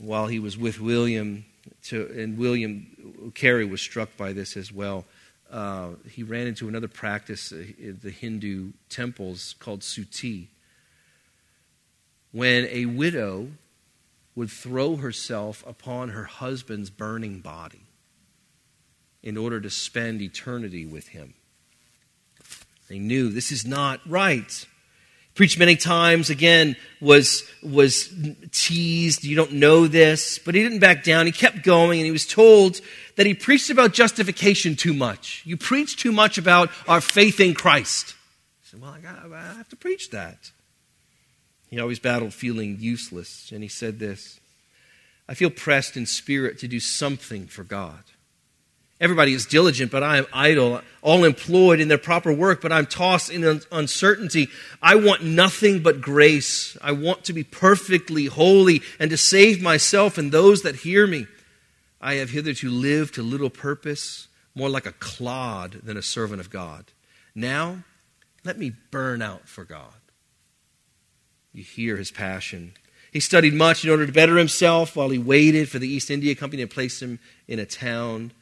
while 0.00 0.26
he 0.26 0.38
was 0.38 0.56
with 0.56 0.80
William, 0.80 1.44
to, 1.84 2.10
and 2.16 2.38
William 2.38 3.32
Carey 3.34 3.66
was 3.66 3.82
struck 3.82 4.16
by 4.16 4.32
this 4.32 4.56
as 4.56 4.72
well. 4.72 5.04
Uh, 5.50 5.90
he 6.10 6.22
ran 6.22 6.46
into 6.46 6.68
another 6.68 6.88
practice 6.88 7.52
uh, 7.52 7.56
in 7.78 7.98
the 8.02 8.10
Hindu 8.10 8.72
temples 8.88 9.54
called 9.58 9.82
suttee, 9.82 10.48
when 12.32 12.66
a 12.70 12.86
widow 12.86 13.48
would 14.34 14.50
throw 14.50 14.96
herself 14.96 15.64
upon 15.66 16.10
her 16.10 16.24
husband's 16.24 16.88
burning 16.88 17.40
body 17.40 17.82
in 19.22 19.36
order 19.36 19.60
to 19.60 19.68
spend 19.68 20.22
eternity 20.22 20.86
with 20.86 21.08
him. 21.08 21.34
They 22.88 22.98
knew 22.98 23.28
this 23.28 23.52
is 23.52 23.66
not 23.66 24.00
right 24.08 24.66
preached 25.40 25.58
many 25.58 25.74
times 25.74 26.28
again 26.28 26.76
was 27.00 27.50
was 27.62 28.12
teased 28.52 29.24
you 29.24 29.34
don't 29.34 29.52
know 29.52 29.86
this 29.86 30.38
but 30.38 30.54
he 30.54 30.62
didn't 30.62 30.80
back 30.80 31.02
down. 31.02 31.24
He 31.24 31.32
kept 31.32 31.62
going 31.62 31.98
and 31.98 32.04
he 32.04 32.12
was 32.12 32.26
told 32.26 32.82
that 33.16 33.24
he 33.24 33.32
preached 33.32 33.70
about 33.70 33.94
justification 33.94 34.76
too 34.76 34.92
much. 34.92 35.40
You 35.46 35.56
preach 35.56 35.96
too 35.96 36.12
much 36.12 36.36
about 36.36 36.68
our 36.86 37.00
faith 37.00 37.40
in 37.40 37.54
christ. 37.54 38.14
He 38.60 38.68
said 38.68 38.82
well 38.82 38.90
I, 38.90 39.00
got, 39.00 39.32
I 39.32 39.54
have 39.54 39.70
to 39.70 39.76
preach 39.76 40.10
that. 40.10 40.50
He 41.70 41.80
always 41.80 42.00
battled 42.00 42.34
feeling 42.34 42.76
useless 42.78 43.50
and 43.50 43.62
he 43.62 43.68
said 43.70 43.98
this 43.98 44.40
i 45.26 45.32
feel 45.32 45.48
pressed 45.48 45.96
in 45.96 46.04
spirit 46.04 46.58
to 46.58 46.68
do 46.68 46.80
something 46.80 47.46
for 47.46 47.64
god 47.64 48.04
Everybody 49.00 49.32
is 49.32 49.46
diligent, 49.46 49.90
but 49.90 50.02
I 50.02 50.18
am 50.18 50.26
idle, 50.30 50.82
all 51.00 51.24
employed 51.24 51.80
in 51.80 51.88
their 51.88 51.96
proper 51.96 52.30
work, 52.32 52.60
but 52.60 52.70
I'm 52.70 52.84
tossed 52.84 53.30
in 53.30 53.62
uncertainty. 53.72 54.48
I 54.82 54.96
want 54.96 55.24
nothing 55.24 55.82
but 55.82 56.02
grace. 56.02 56.76
I 56.82 56.92
want 56.92 57.24
to 57.24 57.32
be 57.32 57.42
perfectly 57.42 58.26
holy 58.26 58.82
and 58.98 59.10
to 59.10 59.16
save 59.16 59.62
myself 59.62 60.18
and 60.18 60.30
those 60.30 60.60
that 60.62 60.76
hear 60.76 61.06
me. 61.06 61.26
I 61.98 62.14
have 62.14 62.30
hitherto 62.30 62.68
lived 62.68 63.14
to 63.14 63.22
little 63.22 63.48
purpose, 63.48 64.28
more 64.54 64.68
like 64.68 64.84
a 64.84 64.92
clod 64.92 65.80
than 65.82 65.96
a 65.96 66.02
servant 66.02 66.40
of 66.40 66.50
God. 66.50 66.84
Now, 67.34 67.84
let 68.44 68.58
me 68.58 68.72
burn 68.90 69.22
out 69.22 69.48
for 69.48 69.64
God. 69.64 69.94
You 71.54 71.62
hear 71.62 71.96
his 71.96 72.10
passion. 72.10 72.74
He 73.12 73.20
studied 73.20 73.54
much 73.54 73.82
in 73.82 73.90
order 73.90 74.06
to 74.06 74.12
better 74.12 74.36
himself 74.36 74.94
while 74.94 75.08
he 75.08 75.18
waited 75.18 75.70
for 75.70 75.78
the 75.78 75.88
East 75.88 76.10
India 76.10 76.34
Company 76.34 76.62
to 76.62 76.68
place 76.68 77.00
him 77.00 77.18
in 77.48 77.58
a 77.58 77.66
town 77.66 78.32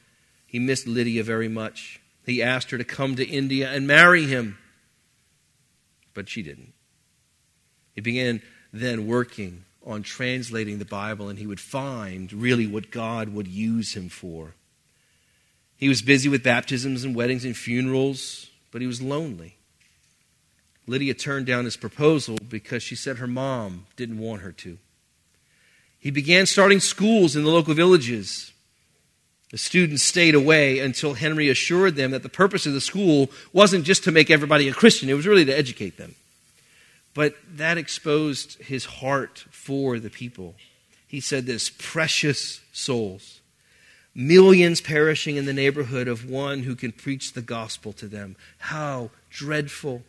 he 0.49 0.59
missed 0.59 0.87
Lydia 0.87 1.23
very 1.23 1.47
much. 1.47 2.01
He 2.25 2.43
asked 2.43 2.71
her 2.71 2.79
to 2.79 2.85
come 2.85 3.17
to 3.17 3.29
India 3.29 3.71
and 3.71 3.87
marry 3.87 4.27
him, 4.27 4.59
but 6.15 6.29
she 6.29 6.43
didn't. 6.43 6.73
He 7.95 8.01
began 8.01 8.43
then 8.73 9.07
working 9.07 9.65
on 9.85 10.03
translating 10.03 10.79
the 10.79 10.85
Bible, 10.85 11.29
and 11.29 11.39
he 11.39 11.47
would 11.47 11.61
find 11.61 12.33
really 12.33 12.67
what 12.67 12.91
God 12.91 13.29
would 13.29 13.47
use 13.47 13.95
him 13.95 14.09
for. 14.09 14.55
He 15.77 15.89
was 15.89 16.03
busy 16.03 16.29
with 16.29 16.43
baptisms 16.43 17.05
and 17.05 17.15
weddings 17.15 17.45
and 17.45 17.57
funerals, 17.57 18.51
but 18.73 18.81
he 18.81 18.87
was 18.87 19.03
lonely. 19.03 19.57
Lydia 20.87 21.13
turned 21.13 21.45
down 21.45 21.67
his 21.67 21.77
proposal 21.77 22.39
because 22.49 22.83
she 22.83 22.97
said 22.97 23.19
her 23.19 23.27
mom 23.27 23.87
didn't 23.97 24.19
want 24.19 24.41
her 24.41 24.53
to. 24.53 24.79
He 25.99 26.11
began 26.11 26.47
starting 26.47 26.81
schools 26.81 27.37
in 27.37 27.45
the 27.45 27.51
local 27.51 27.75
villages. 27.75 28.53
The 29.51 29.59
students 29.59 30.03
stayed 30.03 30.35
away 30.35 30.79
until 30.79 31.15
Henry 31.15 31.49
assured 31.49 31.97
them 31.97 32.11
that 32.11 32.23
the 32.23 32.29
purpose 32.29 32.67
of 32.67 32.75
the 32.75 32.81
school 32.81 33.31
wasn't 33.53 33.85
just 33.85 34.05
to 34.05 34.13
make 34.13 34.31
everybody 34.31 34.69
a 34.69 34.75
Christian, 34.75 35.09
it 35.09 35.15
was 35.15 35.27
really 35.27 35.45
to 35.47 35.57
educate 35.57 35.97
them. 35.97 36.15
But 37.15 37.35
that 37.57 37.79
exposed 37.79 38.63
his 38.63 38.85
heart 38.85 39.45
for 39.51 39.99
the 39.99 40.11
people. 40.11 40.55
He 41.07 41.21
said 41.21 41.47
this 41.47 41.71
precious 41.71 42.61
souls, 42.73 43.41
millions 44.15 44.83
perishing 44.83 45.37
in 45.37 45.47
the 45.47 45.55
neighborhood 45.55 46.07
of 46.07 46.29
one 46.29 46.65
who 46.65 46.77
can 46.77 46.93
preach 46.93 47.33
the 47.33 47.41
gospel 47.41 47.95
to 47.95 48.07
them. 48.07 48.37
How 48.59 49.11
dreadful. 49.31 50.03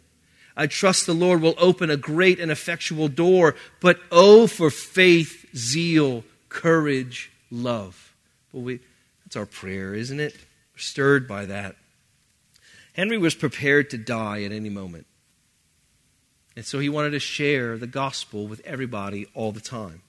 I 0.57 0.67
trust 0.67 1.05
the 1.05 1.13
Lord 1.13 1.41
will 1.41 1.55
open 1.57 1.89
a 1.89 1.95
great 1.95 2.37
and 2.37 2.51
effectual 2.51 3.07
door, 3.07 3.55
but 3.79 3.97
oh, 4.11 4.45
for 4.45 4.69
faith, 4.69 5.45
zeal, 5.55 6.25
courage, 6.49 7.31
love. 7.49 8.13
Well, 8.51 8.63
we, 8.63 8.79
that's 9.29 9.35
our 9.35 9.45
prayer, 9.45 9.93
isn't 9.93 10.19
it? 10.19 10.33
We're 10.73 10.79
stirred 10.79 11.27
by 11.27 11.45
that. 11.45 11.75
Henry 12.93 13.19
was 13.19 13.35
prepared 13.35 13.91
to 13.91 13.97
die 13.99 14.41
at 14.41 14.51
any 14.51 14.69
moment. 14.69 15.05
And 16.55 16.65
so 16.65 16.79
he 16.79 16.89
wanted 16.89 17.11
to 17.11 17.19
share 17.19 17.77
the 17.77 17.85
gospel 17.85 18.47
with 18.47 18.59
everybody 18.65 19.27
all 19.35 19.51
the 19.51 19.59
time. 19.61 20.01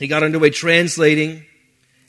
He 0.00 0.06
got 0.06 0.22
underway 0.22 0.48
translating, 0.48 1.44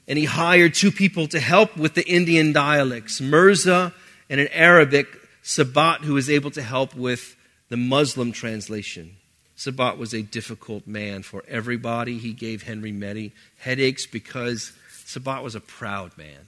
and 0.08 0.18
he 0.18 0.24
hired 0.24 0.74
two 0.74 0.90
people 0.90 1.28
to 1.28 1.40
help 1.42 1.76
with 1.76 1.96
the 1.96 2.08
Indian 2.08 2.54
dialects 2.54 3.20
Mirza 3.20 3.94
and 4.30 4.40
an 4.40 4.48
Arabic, 4.54 5.08
Sabat, 5.42 6.00
who 6.00 6.14
was 6.14 6.30
able 6.30 6.52
to 6.52 6.62
help 6.62 6.96
with 6.96 7.36
the 7.68 7.76
Muslim 7.76 8.32
translation. 8.32 9.18
Sabat 9.58 9.98
was 9.98 10.14
a 10.14 10.22
difficult 10.22 10.88
man 10.88 11.24
for 11.24 11.44
everybody. 11.50 12.20
He 12.20 12.32
gave 12.32 12.64
Henry 12.64 12.94
many 12.94 13.34
headaches 13.58 14.06
because 14.06 14.72
Sabat 15.14 15.44
was 15.44 15.54
a 15.54 15.60
proud 15.60 16.18
man. 16.18 16.48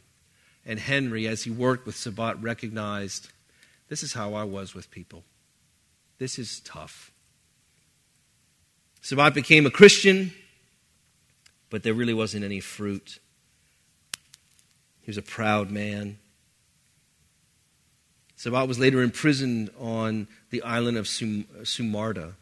And 0.65 0.79
Henry, 0.79 1.27
as 1.27 1.43
he 1.43 1.51
worked 1.51 1.85
with 1.85 1.95
Sabat, 1.95 2.41
recognized 2.41 3.29
this 3.89 4.01
is 4.01 4.13
how 4.13 4.33
I 4.33 4.43
was 4.43 4.73
with 4.73 4.89
people. 4.89 5.23
This 6.17 6.39
is 6.39 6.61
tough. 6.61 7.11
Sabat 9.03 9.35
became 9.35 9.67
a 9.67 9.69
Christian, 9.69 10.33
but 11.69 11.83
there 11.83 11.93
really 11.93 12.15
wasn't 12.15 12.43
any 12.43 12.59
fruit. 12.59 13.19
He 15.01 15.11
was 15.11 15.17
a 15.19 15.21
proud 15.21 15.69
man. 15.69 16.17
Sabat 18.35 18.67
was 18.67 18.79
later 18.79 19.03
imprisoned 19.03 19.69
on 19.79 20.27
the 20.49 20.63
island 20.63 20.97
of 20.97 21.07
Sum- 21.07 21.45
Sumatra. 21.63 22.33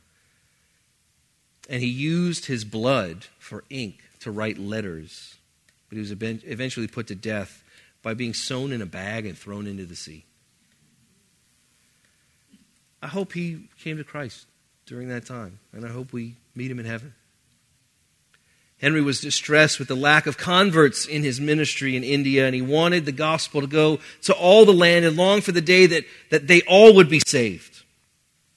And 1.70 1.82
he 1.82 1.90
used 1.90 2.46
his 2.46 2.64
blood 2.64 3.26
for 3.40 3.66
ink 3.70 4.00
to 4.22 4.32
write 4.32 4.58
letters 4.58 5.36
but 5.94 5.98
he 5.98 6.02
was 6.02 6.44
eventually 6.48 6.88
put 6.88 7.06
to 7.06 7.14
death 7.14 7.64
by 8.02 8.16
being 8.16 8.34
sewn 8.34 8.72
in 8.72 8.82
a 8.82 8.86
bag 8.88 9.28
and 9.28 9.38
thrown 9.38 9.68
into 9.68 9.86
the 9.86 9.96
sea. 9.96 10.26
I 13.00 13.08
hope 13.08 13.34
he 13.34 13.70
came 13.80 13.98
to 13.98 14.04
Christ 14.04 14.48
during 14.88 15.10
that 15.10 15.28
time, 15.28 15.60
and 15.72 15.86
I 15.86 15.90
hope 15.90 16.12
we 16.12 16.38
meet 16.56 16.72
him 16.72 16.80
in 16.80 16.86
heaven. 16.86 17.14
Henry 18.82 19.02
was 19.02 19.22
distressed 19.22 19.78
with 19.78 19.88
the 19.88 19.96
lack 19.96 20.26
of 20.26 20.36
converts 20.36 21.06
in 21.06 21.22
his 21.22 21.40
ministry 21.40 21.96
in 21.96 22.04
India, 22.04 22.48
and 22.48 22.56
he 22.56 22.62
wanted 22.64 23.06
the 23.06 23.12
gospel 23.12 23.62
to 23.62 23.68
go 23.68 24.00
to 24.24 24.34
all 24.34 24.66
the 24.66 24.74
land 24.74 25.06
and 25.06 25.16
longed 25.16 25.44
for 25.44 25.52
the 25.52 25.62
day 25.62 25.86
that, 25.86 26.06
that 26.32 26.48
they 26.48 26.64
all 26.64 26.96
would 26.96 27.08
be 27.08 27.22
saved. 27.28 27.84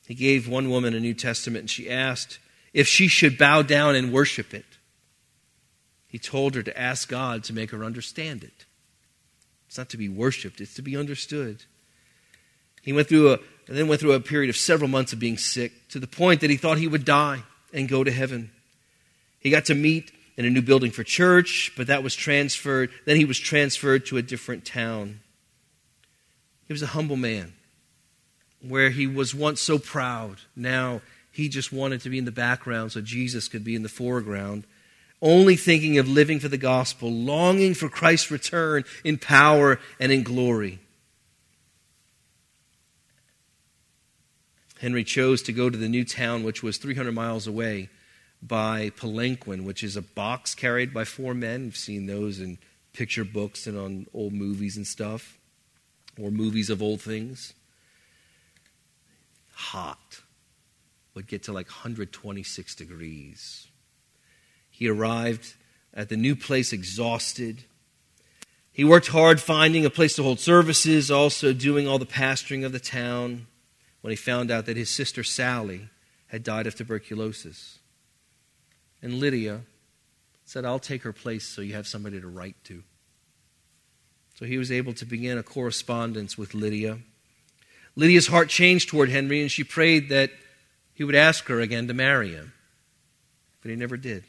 He 0.07 0.15
gave 0.15 0.49
one 0.49 0.71
woman 0.71 0.95
a 0.95 1.01
New 1.01 1.13
Testament, 1.13 1.65
and 1.65 1.71
she 1.71 1.91
asked 1.91 2.39
if 2.73 2.89
she 2.89 3.09
should 3.09 3.37
bow 3.37 3.61
down 3.61 3.95
and 3.95 4.11
worship 4.11 4.55
it. 4.55 4.65
He 6.17 6.21
told 6.21 6.55
her 6.55 6.63
to 6.63 6.81
ask 6.81 7.11
God 7.11 7.45
to 7.45 7.53
make 7.53 7.73
her 7.73 7.85
understand 7.85 8.43
it. 8.43 8.65
It's 9.69 9.77
not 9.77 9.91
to 9.91 9.99
be 9.99 10.09
worshiped, 10.09 10.63
it's 10.63 10.73
to 10.77 10.81
be 10.81 10.97
understood. 10.97 11.65
He 12.81 12.95
went 12.95 13.07
through 13.07 13.33
a 13.33 13.39
and 13.69 13.77
then 13.77 13.87
went 13.87 14.01
through 14.01 14.15
a 14.15 14.21
period 14.21 14.49
of 14.49 14.57
several 14.57 14.89
months 14.89 15.13
of 15.13 15.19
being 15.19 15.37
sick 15.37 15.73
to 15.91 15.99
the 15.99 16.07
point 16.07 16.41
that 16.41 16.49
he 16.49 16.57
thought 16.57 16.79
he 16.79 16.89
would 16.89 17.05
die 17.05 17.43
and 17.71 17.87
go 17.87 18.03
to 18.03 18.11
heaven. 18.11 18.51
He 19.41 19.51
got 19.51 19.67
to 19.67 19.75
meet 19.75 20.11
in 20.39 20.47
a 20.47 20.51
new 20.51 20.63
building 20.63 20.91
for 20.91 21.05
church, 21.05 21.73
but 21.77 21.89
that 21.89 22.03
was 22.03 22.15
transferred. 22.15 22.89
Then 23.05 23.17
he 23.17 23.27
was 23.27 23.39
transferred 23.39 24.07
to 24.07 24.17
a 24.17 24.23
different 24.23 24.65
town. 24.65 25.21
He 26.67 26.73
was 26.73 26.81
a 26.81 26.87
humble 26.87 27.17
man, 27.17 27.53
where 28.67 28.89
he 28.89 29.07
was 29.07 29.35
once 29.35 29.61
so 29.61 29.79
proud. 29.79 30.39
Now 30.57 31.03
he 31.31 31.51
just 31.51 31.75
wanted 31.75 32.01
to 32.01 32.09
be 32.09 32.17
in 32.17 32.25
the 32.25 32.33
background 32.33 32.93
so 32.93 33.03
Jesus 33.03 33.49
could 33.49 33.65
be 33.65 33.75
in 33.75 33.83
the 33.83 33.91
foreground, 33.91 34.65
only 35.23 35.57
thinking 35.57 35.99
of 35.99 36.09
living 36.09 36.41
for 36.41 36.49
the 36.49 36.59
gospel, 36.59 37.11
longing 37.11 37.75
for 37.75 37.89
Christ's 37.89 38.31
return 38.31 38.85
in 39.05 39.19
power 39.19 39.79
and 39.99 40.13
in 40.13 40.23
glory. 40.23 40.81
Henry 44.81 45.05
chose 45.05 45.41
to 45.43 45.53
go 45.53 45.71
to 45.71 45.79
the 45.79 45.89
new 45.89 46.05
town, 46.05 46.43
which 46.43 46.63
was 46.63 46.77
300 46.77 47.13
miles 47.13 47.47
away, 47.47 47.89
by 48.43 48.91
palanquin, 48.91 49.65
which 49.65 49.83
is 49.83 49.97
a 49.97 50.03
box 50.03 50.55
carried 50.55 50.93
by 50.93 51.05
four 51.05 51.33
men. 51.35 51.65
You've 51.65 51.77
seen 51.77 52.07
those 52.07 52.39
in 52.39 52.59
picture 52.93 53.25
books 53.25 53.67
and 53.67 53.79
on 53.79 54.07
old 54.13 54.35
movies 54.35 54.77
and 54.77 54.87
stuff, 54.87 55.39
or 56.21 56.31
movies 56.31 56.69
of 56.69 56.83
old 56.83 57.01
things. 57.01 57.55
Hot. 59.55 60.21
Would 61.15 61.27
get 61.27 61.45
to 61.45 61.53
like 61.53 61.69
126 61.69 62.75
degrees. 62.75 63.69
He 64.77 64.91
arrived 64.91 65.55
at 65.95 66.11
the 66.11 66.19
new 66.19 66.37
place 66.37 66.71
exhausted. 66.71 67.65
He 68.71 68.85
worked 68.85 69.07
hard 69.07 69.41
finding 69.41 69.87
a 69.87 69.91
place 69.91 70.15
to 70.17 70.23
hold 70.23 70.39
services, 70.39 71.11
also 71.11 71.55
doing 71.55 71.89
all 71.89 71.99
the 71.99 72.05
pastoring 72.05 72.63
of 72.63 72.73
the 72.73 72.79
town 72.79 73.47
when 74.03 74.11
he 74.11 74.17
found 74.17 74.51
out 74.51 74.67
that 74.67 74.77
his 74.77 74.91
sister 74.91 75.25
Sally 75.25 75.89
had 76.27 76.45
died 76.45 76.67
of 76.67 76.75
tuberculosis. 76.75 77.79
And 79.01 79.15
Lydia 79.15 79.63
said, 80.45 80.67
I'll 80.67 80.79
take 80.79 81.05
her 81.05 81.13
place 81.15 81.47
so 81.47 81.63
you 81.63 81.73
have 81.73 81.87
somebody 81.87 82.21
to 82.21 82.29
write 82.29 82.63
to. 82.65 82.83
So 84.35 84.45
he 84.45 84.59
was 84.59 84.71
able 84.71 84.93
to 84.93 85.07
begin 85.07 85.39
a 85.39 85.43
correspondence 85.43 86.37
with 86.37 86.53
Lydia. 86.53 86.99
Lydia's 87.95 88.27
heart 88.27 88.51
changed 88.51 88.91
toward 88.91 89.09
Henry, 89.09 89.41
and 89.41 89.51
she 89.51 89.65
prayed 89.65 90.11
that 90.11 90.33
he 90.93 91.03
would 91.03 91.15
ask 91.15 91.47
her 91.47 91.61
again 91.61 91.89
to 91.89 91.95
marry 91.95 92.35
him. 92.35 92.53
But 93.63 93.71
he 93.71 93.77
never 93.77 93.97
did. 93.97 94.25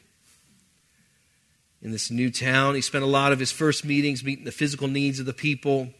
In 1.80 1.92
this 1.92 2.10
new 2.10 2.30
town, 2.30 2.74
he 2.74 2.80
spent 2.80 3.04
a 3.04 3.08
lot 3.08 3.32
of 3.32 3.38
his 3.38 3.52
first 3.52 3.84
meetings 3.84 4.24
meeting 4.24 4.44
the 4.44 4.52
physical 4.52 4.88
needs 4.88 5.20
of 5.20 5.26
the 5.26 5.32
people. 5.32 5.90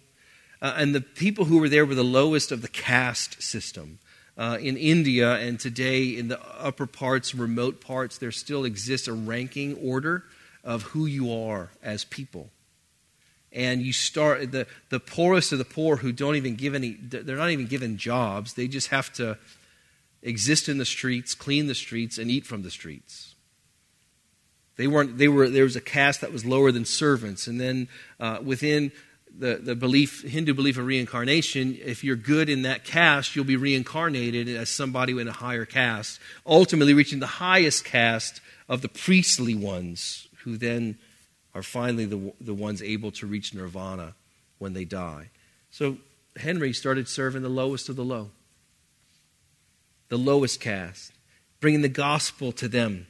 Uh, 0.61 0.75
and 0.77 0.95
the 0.95 1.01
people 1.01 1.45
who 1.45 1.59
were 1.59 1.69
there 1.69 1.87
were 1.87 1.95
the 1.95 2.03
lowest 2.03 2.51
of 2.51 2.63
the 2.63 2.69
caste 2.69 3.41
system. 3.43 4.01
Uh, 4.37 4.57
in 4.61 4.77
India 4.77 5.35
and 5.35 5.59
today 5.59 6.05
in 6.05 6.29
the 6.29 6.41
upper 6.59 6.87
parts, 6.87 7.35
remote 7.35 7.81
parts, 7.81 8.19
there 8.19 8.33
still 8.33 8.65
exists 8.65 9.09
a 9.09 9.13
ranking 9.13 9.75
order 9.77 10.25
of 10.65 10.83
who 10.83 11.07
you 11.07 11.33
are 11.33 11.71
as 11.83 12.05
people. 12.05 12.51
And 13.53 13.81
you 13.81 13.93
start, 13.93 14.53
the, 14.53 14.67
the 14.91 15.01
poorest 15.01 15.53
of 15.53 15.59
the 15.59 15.65
poor 15.65 15.97
who 15.97 16.13
don't 16.13 16.37
even 16.37 16.55
give 16.55 16.75
any, 16.75 16.93
they're 16.93 17.37
not 17.37 17.51
even 17.51 17.67
given 17.67 17.97
jobs. 17.97 18.55
They 18.55 18.69
just 18.69 18.89
have 18.89 19.13
to 19.15 19.39
exist 20.23 20.69
in 20.69 20.79
the 20.79 20.85
streets, 20.85 21.35
clean 21.35 21.67
the 21.67 21.75
streets, 21.75 22.19
and 22.19 22.31
eat 22.31 22.47
from 22.47 22.63
the 22.63 22.71
streets. 22.71 23.35
They 24.79 24.87
weren't, 24.87 25.19
they 25.19 25.27
were, 25.27 25.51
there 25.51 25.65
was 25.65 25.77
a 25.77 25.81
caste 25.81 26.21
that 26.21 26.33
was 26.33 26.47
lower 26.47 26.71
than 26.71 26.85
servants. 26.85 27.49
And 27.49 27.61
then 27.61 27.89
uh, 28.21 28.39
within 28.43 28.93
the, 29.37 29.57
the 29.57 29.75
belief, 29.75 30.23
Hindu 30.23 30.55
belief 30.55 30.79
of 30.79 30.87
reincarnation, 30.87 31.77
if 31.85 32.05
you're 32.05 32.17
good 32.17 32.49
in 32.49 32.63
that 32.63 32.85
caste, 32.85 33.35
you'll 33.35 33.45
be 33.45 33.57
reincarnated 33.57 34.49
as 34.49 34.71
somebody 34.71 35.19
in 35.19 35.27
a 35.27 35.33
higher 35.33 35.65
caste, 35.65 36.21
ultimately 36.47 36.95
reaching 36.95 37.19
the 37.19 37.27
highest 37.27 37.85
caste 37.85 38.41
of 38.69 38.81
the 38.81 38.89
priestly 38.89 39.57
ones, 39.57 40.29
who 40.45 40.57
then 40.57 40.97
are 41.57 41.63
finally 41.65 42.05
the, 42.05 42.33
the 42.41 42.55
ones 42.55 42.81
able 42.81 43.11
to 43.11 43.27
reach 43.27 43.53
nirvana 43.53 44.15
when 44.59 44.75
they 44.75 44.85
die. 44.85 45.29
So 45.73 45.97
Henry 46.37 46.73
started 46.73 47.09
serving 47.09 47.43
the 47.43 47.49
lowest 47.49 47.89
of 47.89 47.97
the 47.97 48.05
low, 48.05 48.31
the 50.09 50.19
lowest 50.19 50.61
caste, 50.61 51.11
bringing 51.59 51.83
the 51.83 51.89
gospel 51.89 52.53
to 52.53 52.69
them 52.69 53.08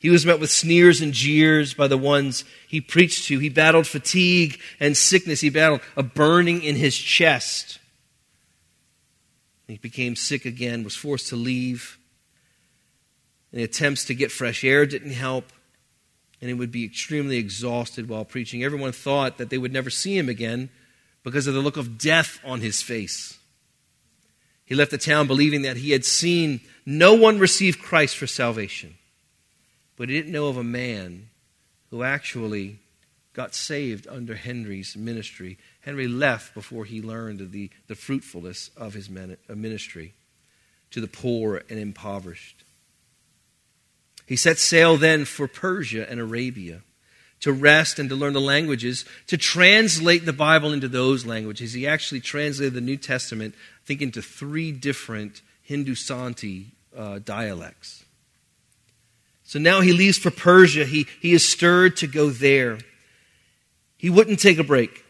he 0.00 0.10
was 0.10 0.24
met 0.24 0.38
with 0.38 0.50
sneers 0.50 1.00
and 1.00 1.12
jeers 1.12 1.74
by 1.74 1.88
the 1.88 1.98
ones 1.98 2.44
he 2.68 2.80
preached 2.80 3.26
to. 3.26 3.38
He 3.38 3.48
battled 3.48 3.86
fatigue 3.86 4.60
and 4.78 4.96
sickness. 4.96 5.40
He 5.40 5.50
battled 5.50 5.80
a 5.96 6.02
burning 6.02 6.62
in 6.62 6.76
his 6.76 6.96
chest. 6.96 7.80
He 9.66 9.76
became 9.76 10.16
sick 10.16 10.44
again, 10.44 10.84
was 10.84 10.96
forced 10.96 11.28
to 11.28 11.36
leave. 11.36 11.98
And 13.52 13.60
attempts 13.60 14.04
to 14.04 14.14
get 14.14 14.30
fresh 14.30 14.62
air 14.62 14.86
didn't 14.86 15.12
help. 15.12 15.52
And 16.40 16.48
he 16.48 16.54
would 16.54 16.70
be 16.70 16.84
extremely 16.84 17.36
exhausted 17.36 18.08
while 18.08 18.24
preaching. 18.24 18.62
Everyone 18.62 18.92
thought 18.92 19.38
that 19.38 19.50
they 19.50 19.58
would 19.58 19.72
never 19.72 19.90
see 19.90 20.16
him 20.16 20.28
again 20.28 20.70
because 21.24 21.48
of 21.48 21.54
the 21.54 21.60
look 21.60 21.76
of 21.76 21.98
death 21.98 22.38
on 22.44 22.60
his 22.60 22.82
face. 22.82 23.38
He 24.64 24.76
left 24.76 24.92
the 24.92 24.98
town 24.98 25.26
believing 25.26 25.62
that 25.62 25.78
he 25.78 25.90
had 25.90 26.04
seen 26.04 26.60
no 26.86 27.14
one 27.14 27.38
receive 27.38 27.80
Christ 27.80 28.16
for 28.16 28.26
salvation 28.26 28.97
but 29.98 30.08
he 30.08 30.14
didn't 30.16 30.32
know 30.32 30.46
of 30.46 30.56
a 30.56 30.64
man 30.64 31.28
who 31.90 32.04
actually 32.04 32.78
got 33.34 33.54
saved 33.54 34.06
under 34.08 34.36
Henry's 34.36 34.96
ministry. 34.96 35.58
Henry 35.80 36.06
left 36.06 36.54
before 36.54 36.84
he 36.84 37.02
learned 37.02 37.50
the, 37.50 37.70
the 37.88 37.94
fruitfulness 37.94 38.70
of 38.76 38.94
his 38.94 39.10
ministry 39.10 40.14
to 40.92 41.00
the 41.00 41.08
poor 41.08 41.62
and 41.68 41.78
impoverished. 41.78 42.64
He 44.24 44.36
set 44.36 44.58
sail 44.58 44.96
then 44.96 45.24
for 45.24 45.48
Persia 45.48 46.08
and 46.08 46.20
Arabia 46.20 46.82
to 47.40 47.52
rest 47.52 47.98
and 47.98 48.08
to 48.08 48.16
learn 48.16 48.32
the 48.32 48.40
languages, 48.40 49.04
to 49.28 49.36
translate 49.36 50.26
the 50.26 50.32
Bible 50.32 50.72
into 50.72 50.88
those 50.88 51.24
languages. 51.24 51.72
He 51.72 51.86
actually 51.86 52.20
translated 52.20 52.74
the 52.74 52.80
New 52.80 52.96
Testament, 52.96 53.54
I 53.56 53.86
think, 53.86 54.02
into 54.02 54.22
three 54.22 54.72
different 54.72 55.42
Hindustani 55.62 56.72
uh, 56.96 57.20
dialects. 57.20 58.04
So 59.48 59.58
now 59.58 59.80
he 59.80 59.94
leaves 59.94 60.18
for 60.18 60.30
Persia. 60.30 60.84
He, 60.84 61.06
he 61.22 61.32
is 61.32 61.42
stirred 61.42 61.96
to 61.96 62.06
go 62.06 62.28
there. 62.28 62.80
He 63.96 64.10
wouldn't 64.10 64.40
take 64.40 64.58
a 64.58 64.62
break. 64.62 65.06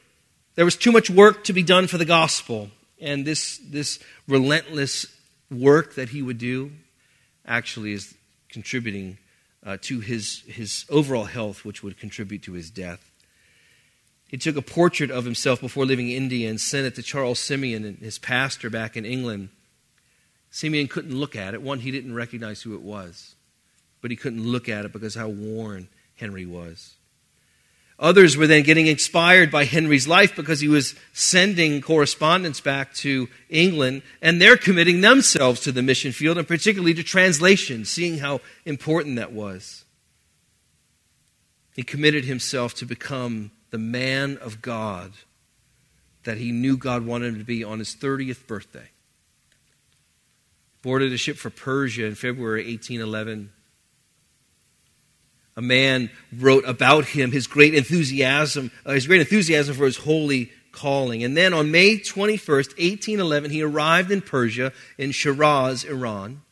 There 0.55 0.65
was 0.65 0.77
too 0.77 0.93
much 0.93 1.11
work 1.11 1.43
to 1.45 1.53
be 1.53 1.65
done 1.65 1.89
for 1.89 1.99
the 1.99 2.05
gospel. 2.05 2.71
And 3.01 3.25
this, 3.25 3.59
this 3.59 3.99
relentless 4.29 5.07
work 5.51 5.97
that 5.97 6.11
he 6.11 6.23
would 6.23 6.39
do 6.39 6.71
actually 7.45 7.95
is 7.95 8.15
contributing 8.49 9.19
uh, 9.67 9.79
to 9.81 9.99
his, 9.99 10.45
his 10.47 10.85
overall 10.89 11.25
health, 11.25 11.65
which 11.65 11.83
would 11.83 11.99
contribute 11.99 12.45
to 12.45 12.53
his 12.53 12.71
death. 12.71 13.11
He 14.29 14.37
took 14.37 14.55
a 14.55 14.63
portrait 14.63 15.11
of 15.11 15.25
himself 15.25 15.61
before 15.61 15.85
leaving 15.85 16.11
India 16.11 16.49
and 16.49 16.61
sent 16.61 16.87
it 16.87 16.95
to 16.95 17.03
Charles 17.03 17.41
Simeon, 17.41 17.99
his 18.01 18.21
pastor 18.21 18.71
back 18.71 18.97
in 18.97 19.05
England. 19.05 19.49
Simeon 20.53 20.87
couldn't 20.87 21.19
look 21.19 21.35
at 21.35 21.55
it. 21.55 21.61
One, 21.61 21.81
he 21.81 21.91
didn't 21.91 22.15
recognize 22.15 22.63
who 22.63 22.77
it 22.77 22.83
was 22.83 23.35
but 24.01 24.11
he 24.11 24.17
couldn't 24.17 24.47
look 24.47 24.69
at 24.69 24.85
it 24.85 24.93
because 24.93 25.15
how 25.15 25.29
worn 25.29 25.89
Henry 26.17 26.47
was. 26.47 26.95
Others 28.01 28.37
were 28.37 28.47
then 28.47 28.63
getting 28.63 28.87
inspired 28.87 29.51
by 29.51 29.65
Henry's 29.65 30.07
life 30.07 30.37
because 30.37 30.61
he 30.61 30.69
was 30.69 30.95
sending 31.13 31.81
correspondence 31.81 32.61
back 32.61 32.95
to 32.95 33.29
England, 33.49 34.03
and 34.23 34.41
they're 34.41 34.57
committing 34.57 35.01
themselves 35.01 35.61
to 35.61 35.73
the 35.73 35.83
mission 35.83 36.13
field, 36.13 36.39
and 36.39 36.47
particularly 36.47 36.95
to 36.95 37.03
translation, 37.03 37.85
seeing 37.85 38.19
how 38.19 38.41
important 38.65 39.17
that 39.17 39.33
was. 39.33 39.85
He 41.75 41.83
committed 41.83 42.25
himself 42.25 42.75
to 42.75 42.87
become 42.87 43.51
the 43.71 43.79
man 43.79 44.37
of 44.39 44.63
God 44.63 45.13
that 46.23 46.39
he 46.39 46.53
knew 46.53 46.77
God 46.77 47.05
wanted 47.05 47.35
him 47.35 47.39
to 47.39 47.45
be 47.45 47.65
on 47.65 47.81
his 47.81 47.97
30th 47.97 48.47
birthday. 48.47 48.91
Boarded 50.83 51.13
a 51.13 51.17
ship 51.17 51.37
for 51.37 51.51
Persia 51.51 52.05
in 52.05 52.15
February 52.15 52.65
1811 52.65 53.51
a 55.59 55.61
man 55.61 56.09
wrote 56.39 56.65
about 56.69 57.05
him 57.05 57.33
his 57.33 57.49
great 57.49 57.75
enthusiasm, 57.75 58.71
uh, 58.87 58.93
his 58.93 59.09
great 59.09 59.21
enthusiasm 59.21 59.75
for 59.75 59.87
his 59.87 59.97
holy 59.97 60.53
calling. 60.71 61.25
And 61.25 61.37
then 61.37 61.53
on 61.53 61.73
May 61.73 61.97
21st, 61.97 62.79
1811, 62.79 63.51
he 63.51 63.63
arrived 63.63 64.13
in 64.13 64.23
Persia 64.23 64.73
in 64.99 65.11
Shiraz, 65.11 65.83
Iran, 65.83 66.43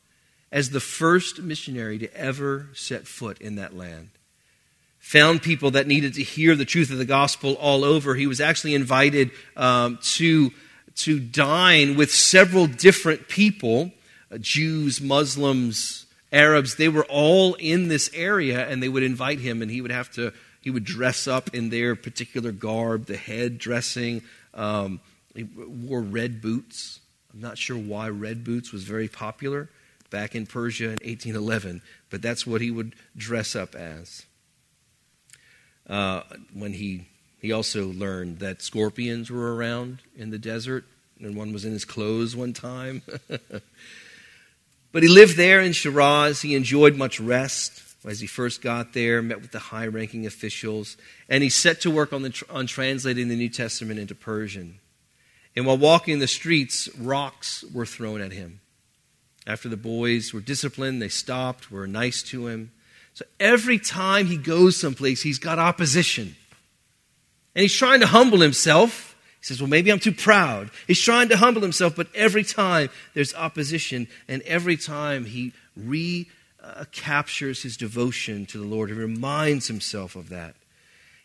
as 0.51 0.71
the 0.71 0.81
first 0.81 1.41
missionary 1.41 1.99
to 1.99 2.13
ever 2.17 2.67
set 2.75 3.07
foot 3.07 3.41
in 3.41 3.55
that 3.55 3.77
land. 3.77 4.11
Found 4.99 5.41
people 5.41 5.71
that 5.71 5.87
needed 5.87 6.15
to 6.15 6.25
hear 6.25 6.57
the 6.57 6.65
truth 6.65 6.91
of 6.91 6.99
the 6.99 7.05
gospel 7.05 7.55
all 7.55 7.85
over. 7.85 8.17
He 8.17 8.27
was 8.27 8.41
actually 8.41 8.75
invited 8.75 9.31
um, 9.57 10.01
to, 10.03 10.51
to 10.97 11.21
dine 11.21 11.97
with 11.97 12.13
several 12.13 12.67
different 12.67 13.29
people 13.29 13.93
uh, 14.33 14.39
Jews, 14.39 15.01
Muslims, 15.01 16.06
Arabs, 16.33 16.77
they 16.77 16.89
were 16.89 17.05
all 17.07 17.55
in 17.55 17.89
this 17.89 18.11
area 18.15 18.69
and 18.69 18.83
they 18.83 18.89
would 18.89 19.03
invite 19.03 19.39
him 19.41 19.63
and 19.63 19.71
he 19.71 19.81
would 19.81 19.93
have 19.93 20.11
to, 20.13 20.33
he 20.61 20.71
would 20.71 20.85
dress 20.85 21.27
up 21.27 21.55
in 21.55 21.71
their 21.71 21.95
particular 21.97 22.53
garb, 22.53 23.07
the 23.07 23.17
head 23.17 23.59
dressing. 23.59 24.23
Um, 24.55 25.01
he 25.35 25.45
wore 25.45 26.01
red 26.03 26.41
boots. 26.43 27.01
I'm 27.33 27.41
not 27.41 27.59
sure 27.59 27.77
why 27.77 28.09
red 28.09 28.45
boots 28.45 28.73
was 28.73 28.85
very 28.85 29.09
popular 29.09 29.69
back 30.11 30.35
in 30.35 30.47
Persia 30.47 30.85
in 30.85 30.91
1811, 31.03 31.83
but 32.11 32.23
that's 32.23 32.47
what 32.47 32.61
he 32.61 32.71
would 32.71 32.95
dress 33.17 33.55
up 33.57 33.75
as. 33.75 34.25
uh, 35.89 36.23
when 36.53 36.73
he, 36.73 37.07
he 37.41 37.53
also 37.53 37.87
learned 37.87 38.39
that 38.41 38.63
scorpions 38.63 39.31
were 39.31 39.55
around 39.55 40.01
in 40.17 40.31
the 40.31 40.39
desert, 40.39 40.85
and 41.21 41.37
one 41.37 41.53
was 41.53 41.65
in 41.65 41.73
his 41.73 41.85
clothes 41.85 42.35
one 42.35 42.53
time. 42.53 43.03
but 44.93 45.03
he 45.03 45.09
lived 45.09 45.37
there 45.37 45.61
in 45.61 45.73
Shiraz. 45.73 46.43
He 46.43 46.55
enjoyed 46.55 46.97
much 46.97 47.21
rest 47.21 47.83
as 48.07 48.21
he 48.21 48.27
first 48.27 48.63
got 48.63 48.93
there, 48.93 49.21
met 49.21 49.43
with 49.43 49.51
the 49.51 49.59
high 49.59 49.87
ranking 49.87 50.27
officials, 50.27 50.97
and 51.29 51.43
he 51.43 51.49
set 51.49 51.81
to 51.81 51.91
work 51.91 52.13
on, 52.13 52.23
the, 52.23 52.45
on 52.49 52.67
translating 52.67 53.29
the 53.29 53.37
New 53.37 53.49
Testament 53.49 53.99
into 53.99 54.15
Persian. 54.15 54.79
And 55.57 55.67
while 55.67 55.79
walking 55.79 56.19
the 56.19 56.29
streets, 56.29 56.89
rocks 56.99 57.65
were 57.75 57.87
thrown 57.87 58.21
at 58.21 58.33
him. 58.33 58.61
After 59.47 59.69
the 59.69 59.77
boys 59.77 60.33
were 60.33 60.41
disciplined, 60.41 61.01
they 61.01 61.09
stopped, 61.09 61.71
were 61.71 61.87
nice 61.87 62.23
to 62.25 62.47
him. 62.47 62.73
So 63.15 63.25
every 63.41 63.79
time 63.79 64.27
he 64.27 64.37
goes 64.37 64.77
someplace, 64.77 65.23
he's 65.23 65.39
got 65.39 65.59
opposition. 65.59 66.37
And 67.55 67.63
he's 67.63 67.75
trying 67.75 68.01
to 68.01 68.07
humble 68.07 68.41
himself. 68.41 69.16
He 69.47 69.55
says, 69.55 69.61
Well, 69.61 69.71
maybe 69.71 69.93
I'm 69.93 70.01
too 70.01 70.13
proud. 70.13 70.71
He's 70.89 71.01
trying 71.01 71.29
to 71.29 71.37
humble 71.37 71.63
himself, 71.63 71.95
but 71.95 72.09
every 72.17 72.43
time 72.43 72.89
there's 73.15 73.33
opposition, 73.33 74.09
and 74.27 74.43
every 74.43 74.77
time 74.77 75.25
he 75.25 75.53
recaptures 75.77 77.63
his 77.63 77.77
devotion 77.77 78.47
to 78.47 78.59
the 78.59 78.67
Lord, 78.67 78.91
he 78.91 78.97
reminds 78.97 79.69
himself 79.69 80.17
of 80.17 80.31
that. 80.31 80.57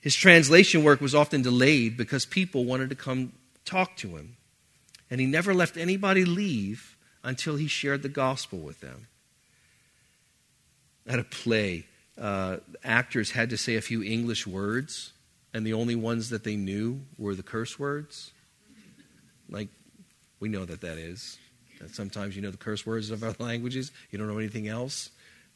His 0.02 0.16
translation 0.16 0.84
work 0.84 1.02
was 1.02 1.16
often 1.16 1.42
delayed 1.42 1.98
because 1.98 2.26
people 2.26 2.66
wanted 2.66 2.90
to 2.90 2.96
come 2.96 3.34
talk 3.66 3.98
to 3.98 4.10
him. 4.10 4.38
And 5.10 5.20
he 5.20 5.26
never 5.26 5.54
left 5.54 5.76
anybody 5.76 6.24
leave 6.24 6.96
until 7.24 7.56
he 7.56 7.68
shared 7.68 8.04
the 8.04 8.10
gospel 8.10 8.60
with 8.60 8.82
them 8.82 9.08
at 11.08 11.20
a 11.20 11.24
play, 11.24 11.86
uh, 12.18 12.58
actors 12.84 13.32
had 13.32 13.50
to 13.50 13.58
say 13.58 13.76
a 13.76 13.82
few 13.82 14.04
English 14.04 14.46
words, 14.46 15.14
and 15.54 15.66
the 15.66 15.74
only 15.74 15.96
ones 15.96 16.30
that 16.30 16.44
they 16.44 16.56
knew 16.56 17.02
were 17.18 17.36
the 17.36 17.44
curse 17.44 17.78
words. 17.78 18.32
Like, 19.50 19.70
we 20.40 20.50
know 20.50 20.66
that 20.66 20.82
that 20.82 20.98
is. 20.98 21.38
That 21.80 21.94
sometimes 21.94 22.36
you 22.36 22.42
know 22.42 22.52
the 22.52 22.58
curse 22.58 22.86
words 22.86 23.12
of 23.12 23.24
our 23.24 23.36
languages, 23.40 23.92
you 24.12 24.18
don't 24.18 24.28
know 24.28 24.38
anything 24.38 24.68
else. 24.68 25.10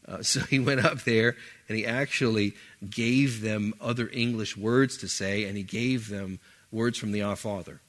Uh, 0.08 0.22
so 0.22 0.40
he 0.42 0.60
went 0.60 0.86
up 0.86 1.04
there 1.04 1.36
and 1.68 1.78
he 1.78 1.86
actually 1.86 2.54
gave 2.88 3.42
them 3.42 3.74
other 3.82 4.10
English 4.14 4.56
words 4.56 4.98
to 4.98 5.08
say, 5.08 5.46
and 5.46 5.58
he 5.58 5.64
gave 5.64 6.10
them 6.10 6.40
words 6.72 6.98
from 6.98 7.12
the 7.12 7.22
Our 7.22 7.36
Father. 7.36 7.82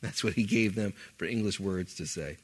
That's 0.00 0.24
what 0.24 0.34
he 0.34 0.44
gave 0.44 0.74
them 0.74 0.94
for 1.16 1.24
English 1.24 1.60
words 1.60 1.94
to 1.96 2.06
say. 2.06 2.38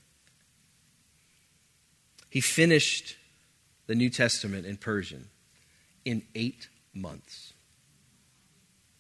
He 2.29 2.41
finished 2.41 3.17
the 3.87 3.95
New 3.95 4.11
Testament 4.11 4.67
in 4.67 4.77
Persian 4.77 5.29
in 6.05 6.23
eight 6.35 6.69
months. 6.93 7.53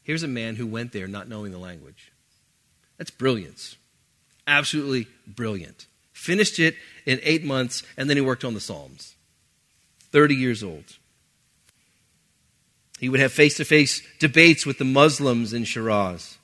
Here's 0.07 0.23
a 0.23 0.29
man 0.29 0.55
who 0.55 0.69
went 0.69 0.93
there 0.93 1.09
not 1.09 1.29
knowing 1.29 1.51
the 1.51 1.59
language. 1.59 2.13
That's 2.97 3.11
brilliance. 3.11 3.75
Absolutely 4.47 5.09
brilliant. 5.27 5.87
Finished 6.13 6.61
it 6.61 6.77
in 7.07 7.19
eight 7.25 7.43
months, 7.43 7.83
and 7.97 8.09
then 8.09 8.17
he 8.17 8.21
worked 8.21 8.45
on 8.45 8.55
the 8.55 8.61
Psalms. 8.61 9.17
30 10.13 10.37
years 10.37 10.63
old. 10.63 10.85
He 13.01 13.09
would 13.09 13.19
have 13.19 13.33
face 13.33 13.57
to 13.57 13.65
face 13.65 14.01
debates 14.21 14.65
with 14.65 14.79
the 14.79 14.85
Muslims 14.85 15.53
in 15.53 15.65
Shiraz. 15.65 16.36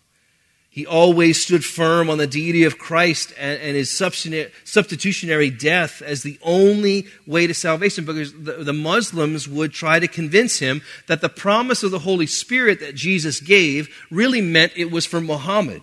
He 0.75 0.87
always 0.87 1.39
stood 1.39 1.67
firm 1.67 2.09
on 2.09 2.17
the 2.17 2.27
deity 2.27 2.65
of 2.65 2.79
Christ 2.79 3.35
and, 3.39 3.61
and 3.61 3.77
his 3.77 3.91
substitutionary 3.91 5.51
death 5.51 6.01
as 6.01 6.23
the 6.23 6.39
only 6.41 7.09
way 7.27 7.47
to 7.47 7.53
salvation 7.53 8.07
because 8.07 8.33
the, 8.33 8.65
the 8.65 8.73
Muslims 8.73 9.47
would 9.47 9.75
try 9.75 9.99
to 10.01 10.09
convince 10.09 10.61
him 10.61 10.81
that 11.09 11.21
the 11.21 11.29
promise 11.29 11.83
of 11.83 11.91
the 11.91 11.99
Holy 11.99 12.27
Spirit 12.27 12.81
that 12.81 12.95
Jesus 12.95 13.39
gave 13.39 13.95
really 14.11 14.41
meant 14.41 14.73
it 14.75 14.91
was 14.91 15.05
for 15.05 15.21
Muhammad, 15.21 15.83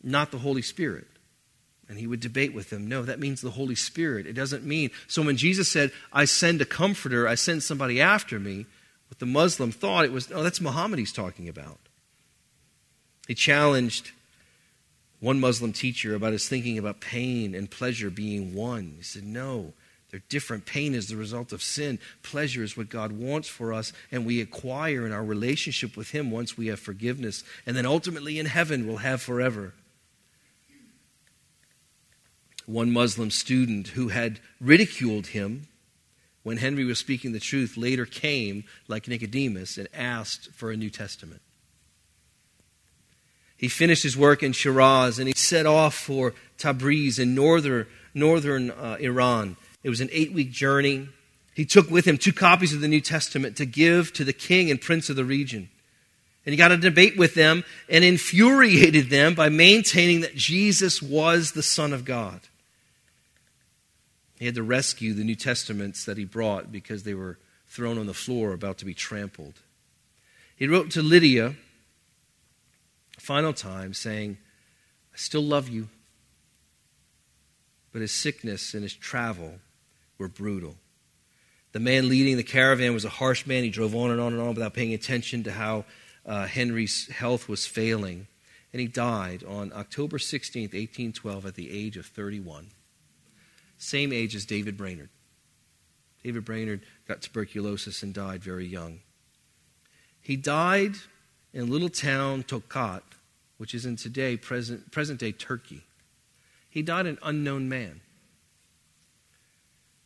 not 0.00 0.30
the 0.30 0.38
Holy 0.38 0.62
Spirit. 0.62 1.08
And 1.88 1.98
he 1.98 2.06
would 2.06 2.20
debate 2.20 2.54
with 2.54 2.70
them. 2.70 2.86
No, 2.86 3.02
that 3.02 3.18
means 3.18 3.40
the 3.40 3.50
Holy 3.50 3.74
Spirit. 3.74 4.28
It 4.28 4.34
doesn't 4.34 4.64
mean. 4.64 4.92
So 5.08 5.22
when 5.22 5.36
Jesus 5.36 5.68
said, 5.68 5.90
I 6.12 6.24
send 6.24 6.60
a 6.60 6.64
comforter, 6.64 7.26
I 7.26 7.34
send 7.34 7.64
somebody 7.64 8.00
after 8.00 8.38
me, 8.38 8.66
what 9.08 9.18
the 9.18 9.26
Muslim 9.26 9.72
thought 9.72 10.04
it 10.04 10.12
was, 10.12 10.30
oh, 10.30 10.44
that's 10.44 10.60
Muhammad 10.60 11.00
he's 11.00 11.12
talking 11.12 11.48
about. 11.48 11.80
He 13.28 13.34
challenged 13.34 14.12
one 15.20 15.38
Muslim 15.38 15.72
teacher 15.72 16.14
about 16.14 16.32
his 16.32 16.48
thinking 16.48 16.78
about 16.78 17.00
pain 17.00 17.54
and 17.54 17.70
pleasure 17.70 18.08
being 18.08 18.54
one. 18.54 18.94
He 18.96 19.02
said, 19.02 19.24
No, 19.24 19.74
they're 20.10 20.22
different. 20.30 20.64
Pain 20.64 20.94
is 20.94 21.08
the 21.08 21.16
result 21.16 21.52
of 21.52 21.62
sin. 21.62 21.98
Pleasure 22.22 22.62
is 22.62 22.76
what 22.76 22.88
God 22.88 23.12
wants 23.12 23.46
for 23.46 23.74
us, 23.74 23.92
and 24.10 24.24
we 24.24 24.40
acquire 24.40 25.06
in 25.06 25.12
our 25.12 25.24
relationship 25.24 25.94
with 25.94 26.10
Him 26.10 26.30
once 26.30 26.56
we 26.56 26.68
have 26.68 26.80
forgiveness. 26.80 27.44
And 27.66 27.76
then 27.76 27.84
ultimately 27.84 28.38
in 28.38 28.46
heaven, 28.46 28.86
we'll 28.86 28.96
have 28.98 29.20
forever. 29.20 29.74
One 32.64 32.90
Muslim 32.90 33.30
student 33.30 33.88
who 33.88 34.08
had 34.08 34.40
ridiculed 34.60 35.28
him 35.28 35.68
when 36.42 36.58
Henry 36.58 36.84
was 36.84 36.98
speaking 36.98 37.32
the 37.32 37.40
truth 37.40 37.78
later 37.78 38.04
came, 38.04 38.64
like 38.88 39.08
Nicodemus, 39.08 39.78
and 39.78 39.88
asked 39.94 40.50
for 40.52 40.70
a 40.70 40.76
New 40.76 40.90
Testament. 40.90 41.40
He 43.58 43.68
finished 43.68 44.04
his 44.04 44.16
work 44.16 44.42
in 44.42 44.52
Shiraz 44.52 45.18
and 45.18 45.26
he 45.26 45.34
set 45.36 45.66
off 45.66 45.94
for 45.94 46.32
Tabriz 46.58 47.18
in 47.18 47.34
northern, 47.34 47.86
northern 48.14 48.70
uh, 48.70 48.96
Iran. 49.00 49.56
It 49.82 49.90
was 49.90 50.00
an 50.00 50.08
eight 50.12 50.32
week 50.32 50.52
journey. 50.52 51.08
He 51.54 51.64
took 51.64 51.90
with 51.90 52.06
him 52.06 52.18
two 52.18 52.32
copies 52.32 52.72
of 52.72 52.80
the 52.80 52.88
New 52.88 53.00
Testament 53.00 53.56
to 53.56 53.66
give 53.66 54.12
to 54.12 54.24
the 54.24 54.32
king 54.32 54.70
and 54.70 54.80
prince 54.80 55.10
of 55.10 55.16
the 55.16 55.24
region. 55.24 55.68
And 56.46 56.52
he 56.52 56.56
got 56.56 56.70
a 56.70 56.76
debate 56.76 57.18
with 57.18 57.34
them 57.34 57.64
and 57.90 58.04
infuriated 58.04 59.10
them 59.10 59.34
by 59.34 59.48
maintaining 59.48 60.20
that 60.20 60.36
Jesus 60.36 61.02
was 61.02 61.52
the 61.52 61.62
Son 61.62 61.92
of 61.92 62.04
God. 62.04 62.40
He 64.38 64.46
had 64.46 64.54
to 64.54 64.62
rescue 64.62 65.14
the 65.14 65.24
New 65.24 65.34
Testaments 65.34 66.04
that 66.04 66.16
he 66.16 66.24
brought 66.24 66.70
because 66.70 67.02
they 67.02 67.14
were 67.14 67.38
thrown 67.66 67.98
on 67.98 68.06
the 68.06 68.14
floor 68.14 68.52
about 68.52 68.78
to 68.78 68.84
be 68.84 68.94
trampled. 68.94 69.54
He 70.56 70.68
wrote 70.68 70.92
to 70.92 71.02
Lydia 71.02 71.56
final 73.28 73.52
time, 73.52 73.92
saying, 73.92 74.38
I 75.12 75.18
still 75.18 75.42
love 75.42 75.68
you. 75.68 75.90
But 77.92 78.00
his 78.00 78.10
sickness 78.10 78.72
and 78.72 78.82
his 78.82 78.94
travel 78.94 79.56
were 80.16 80.28
brutal. 80.28 80.76
The 81.72 81.78
man 81.78 82.08
leading 82.08 82.38
the 82.38 82.42
caravan 82.42 82.94
was 82.94 83.04
a 83.04 83.10
harsh 83.10 83.44
man. 83.44 83.64
He 83.64 83.68
drove 83.68 83.94
on 83.94 84.10
and 84.10 84.18
on 84.18 84.32
and 84.32 84.40
on 84.40 84.54
without 84.54 84.72
paying 84.72 84.94
attention 84.94 85.42
to 85.42 85.52
how 85.52 85.84
uh, 86.24 86.46
Henry's 86.46 87.06
health 87.08 87.50
was 87.50 87.66
failing. 87.66 88.28
And 88.72 88.80
he 88.80 88.88
died 88.88 89.44
on 89.44 89.74
October 89.74 90.16
16th, 90.16 90.72
1812, 90.72 91.44
at 91.44 91.54
the 91.54 91.70
age 91.70 91.98
of 91.98 92.06
31. 92.06 92.68
Same 93.76 94.10
age 94.10 94.34
as 94.34 94.46
David 94.46 94.78
Brainerd. 94.78 95.10
David 96.24 96.46
Brainerd 96.46 96.80
got 97.06 97.20
tuberculosis 97.20 98.02
and 98.02 98.14
died 98.14 98.42
very 98.42 98.66
young. 98.66 99.00
He 100.22 100.36
died 100.36 100.94
in 101.52 101.60
a 101.60 101.70
little 101.70 101.90
town, 101.90 102.42
Tokat, 102.42 103.02
which 103.58 103.74
is 103.74 103.84
in 103.84 103.96
today 103.96 104.36
present, 104.36 104.90
present 104.90 105.20
day 105.20 105.32
Turkey. 105.32 105.82
He 106.70 106.82
died 106.82 107.06
an 107.06 107.18
unknown 107.22 107.68
man. 107.68 108.00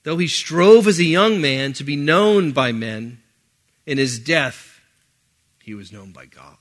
Though 0.02 0.16
he 0.16 0.26
strove 0.26 0.88
as 0.88 0.98
a 0.98 1.04
young 1.04 1.40
man 1.40 1.72
to 1.74 1.84
be 1.84 1.94
known 1.94 2.52
by 2.52 2.72
men, 2.72 3.22
in 3.86 3.98
his 3.98 4.18
death, 4.18 4.80
he 5.62 5.74
was 5.74 5.92
known 5.92 6.10
by 6.12 6.26
God. 6.26 6.56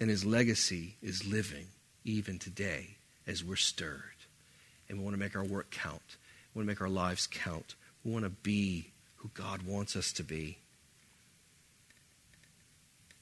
And 0.00 0.10
his 0.10 0.24
legacy 0.24 0.96
is 1.02 1.26
living 1.26 1.66
even 2.04 2.38
today 2.38 2.96
as 3.26 3.42
we're 3.42 3.56
stirred. 3.56 4.00
And 4.88 4.98
we 4.98 5.04
want 5.04 5.14
to 5.14 5.20
make 5.20 5.36
our 5.36 5.44
work 5.44 5.70
count. 5.70 6.16
We 6.52 6.58
want 6.58 6.66
to 6.66 6.72
make 6.72 6.80
our 6.80 6.88
lives 6.88 7.26
count. 7.26 7.74
We 8.04 8.12
want 8.12 8.24
to 8.24 8.30
be 8.30 8.90
who 9.16 9.30
God 9.32 9.62
wants 9.62 9.96
us 9.96 10.12
to 10.14 10.22
be. 10.22 10.58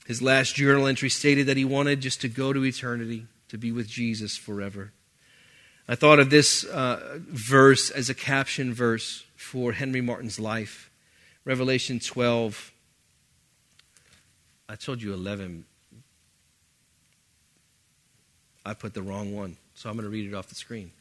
His 0.07 0.21
last 0.21 0.57
journal 0.57 0.87
entry 0.87 1.09
stated 1.09 1.47
that 1.47 1.57
he 1.57 1.65
wanted 1.65 2.01
just 2.01 2.21
to 2.23 2.29
go 2.29 2.53
to 2.53 2.65
eternity, 2.65 3.27
to 3.49 3.59
be 3.59 3.71
with 3.71 3.89
Jesus 3.89 4.37
forever. 4.37 4.93
I 5.89 5.95
thought 5.95 6.19
of 6.19 6.31
this 6.31 6.65
uh, 6.65 7.19
verse 7.19 7.91
as 7.91 8.09
a 8.11 8.15
caption 8.15 8.73
verse 8.75 9.25
for 9.37 9.73
Henry 9.73 10.01
Martyn's 10.01 10.41
life. 10.41 10.91
Revelation 11.45 12.01
12. 12.01 12.73
I 14.69 14.77
told 14.77 15.03
you 15.03 15.13
11. 15.13 15.65
I 18.65 18.75
put 18.75 18.95
the 18.95 19.03
wrong 19.03 19.35
one, 19.35 19.57
so 19.75 19.91
I'm 19.91 19.97
going 19.97 20.05
to 20.05 20.11
read 20.11 20.29
it 20.29 20.35
off 20.35 20.47
the 20.47 20.55
screen. 20.55 20.93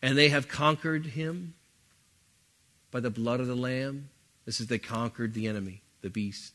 And 0.00 0.16
they 0.16 0.30
have 0.30 0.48
conquered 0.48 1.06
him 1.06 1.54
by 2.90 3.00
the 3.00 3.10
blood 3.10 3.40
of 3.40 3.46
the 3.46 3.54
Lamb. 3.54 4.08
This 4.46 4.58
is 4.58 4.66
they 4.66 4.78
conquered 4.78 5.34
the 5.34 5.46
enemy, 5.46 5.82
the 6.00 6.10
beast 6.10 6.52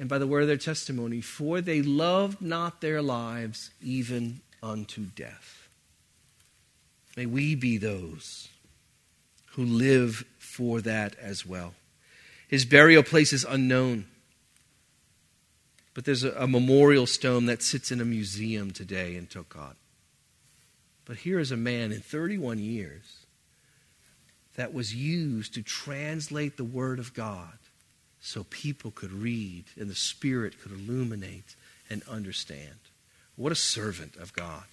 and 0.00 0.08
by 0.08 0.16
the 0.16 0.26
word 0.26 0.40
of 0.40 0.48
their 0.48 0.56
testimony, 0.56 1.20
for 1.20 1.60
they 1.60 1.82
loved 1.82 2.40
not 2.40 2.80
their 2.80 3.02
lives 3.02 3.70
even 3.82 4.40
unto 4.62 5.04
death. 5.04 5.68
May 7.18 7.26
we 7.26 7.54
be 7.54 7.76
those 7.76 8.48
who 9.52 9.64
live 9.64 10.24
for 10.38 10.80
that 10.80 11.16
as 11.18 11.44
well. 11.44 11.74
His 12.48 12.64
burial 12.64 13.02
place 13.02 13.34
is 13.34 13.44
unknown. 13.46 14.06
But 15.92 16.06
there's 16.06 16.24
a, 16.24 16.32
a 16.32 16.48
memorial 16.48 17.06
stone 17.06 17.44
that 17.46 17.62
sits 17.62 17.92
in 17.92 18.00
a 18.00 18.06
museum 18.06 18.70
today 18.70 19.16
in 19.16 19.26
Tokat. 19.26 19.74
But 21.04 21.18
here 21.18 21.38
is 21.38 21.52
a 21.52 21.58
man 21.58 21.92
in 21.92 22.00
31 22.00 22.58
years 22.58 23.26
that 24.56 24.72
was 24.72 24.94
used 24.94 25.52
to 25.54 25.62
translate 25.62 26.56
the 26.56 26.64
Word 26.64 26.98
of 26.98 27.12
God 27.12 27.59
so 28.20 28.44
people 28.44 28.90
could 28.90 29.12
read 29.12 29.64
and 29.78 29.88
the 29.88 29.94
Spirit 29.94 30.60
could 30.60 30.72
illuminate 30.72 31.56
and 31.88 32.02
understand. 32.08 32.78
What 33.36 33.52
a 33.52 33.56
servant 33.56 34.16
of 34.16 34.32
God. 34.32 34.64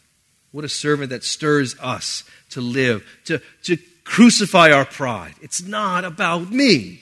What 0.51 0.65
a 0.65 0.69
servant 0.69 1.10
that 1.10 1.23
stirs 1.23 1.75
us 1.79 2.23
to 2.51 2.62
live, 2.62 3.05
to, 3.25 3.41
to 3.63 3.77
crucify 4.03 4.71
our 4.71 4.86
pride. 4.86 5.36
It's 5.41 5.62
not 5.62 6.05
about 6.05 6.51
me, 6.51 7.01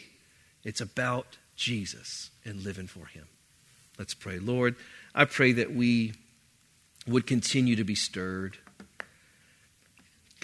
it's 0.64 0.82
about 0.82 1.38
Jesus 1.56 2.30
and 2.44 2.64
living 2.64 2.88
for 2.88 3.06
Him. 3.06 3.26
Let's 3.98 4.14
pray. 4.14 4.40
Lord, 4.40 4.76
I 5.14 5.26
pray 5.26 5.54
that 5.54 5.74
we 5.74 6.14
would 7.08 7.26
continue 7.28 7.76
to 7.76 7.84
be 7.84 7.96
stirred. 7.96 8.58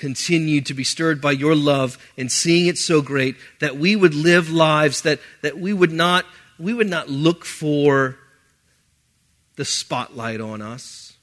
Continue 0.02 0.62
to 0.62 0.74
be 0.74 0.84
stirred 0.84 1.22
by 1.22 1.32
your 1.32 1.56
love 1.56 1.96
and 2.18 2.32
seeing 2.32 2.66
it 2.66 2.80
so 2.80 3.04
great 3.04 3.36
that 3.60 3.78
we 3.78 3.96
would 3.96 4.16
live 4.16 4.50
lives 4.50 5.04
that, 5.04 5.20
that 5.44 5.60
we 5.60 5.74
would 5.74 5.92
not 5.92 6.26
we 6.58 6.74
would 6.74 6.90
not 6.90 7.08
look 7.08 7.46
for 7.46 8.18
the 9.58 9.64
spotlight 9.66 10.42
on 10.42 10.60
us. 10.60 11.14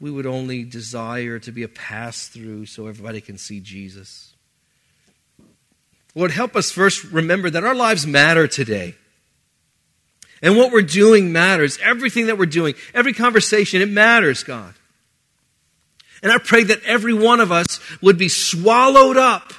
We 0.00 0.10
would 0.10 0.26
only 0.26 0.64
desire 0.64 1.38
to 1.38 1.52
be 1.52 1.62
a 1.62 1.68
pass 1.68 2.26
through 2.26 2.66
so 2.66 2.88
everybody 2.88 3.20
can 3.20 3.38
see 3.38 3.60
Jesus. 3.60 4.32
Lord, 6.16 6.32
help 6.32 6.56
us 6.56 6.72
first 6.72 7.04
remember 7.04 7.48
that 7.48 7.62
our 7.62 7.76
lives 7.76 8.08
matter 8.08 8.48
today. 8.48 8.96
And 10.42 10.56
what 10.56 10.72
we're 10.72 10.82
doing 10.82 11.30
matters. 11.30 11.78
Everything 11.80 12.26
that 12.26 12.38
we're 12.38 12.46
doing, 12.46 12.74
every 12.92 13.12
conversation, 13.12 13.82
it 13.82 13.88
matters, 13.88 14.42
God. 14.42 14.74
And 16.22 16.30
I 16.30 16.38
pray 16.38 16.64
that 16.64 16.82
every 16.84 17.14
one 17.14 17.40
of 17.40 17.50
us 17.50 17.80
would 18.02 18.18
be 18.18 18.28
swallowed 18.28 19.16
up 19.16 19.52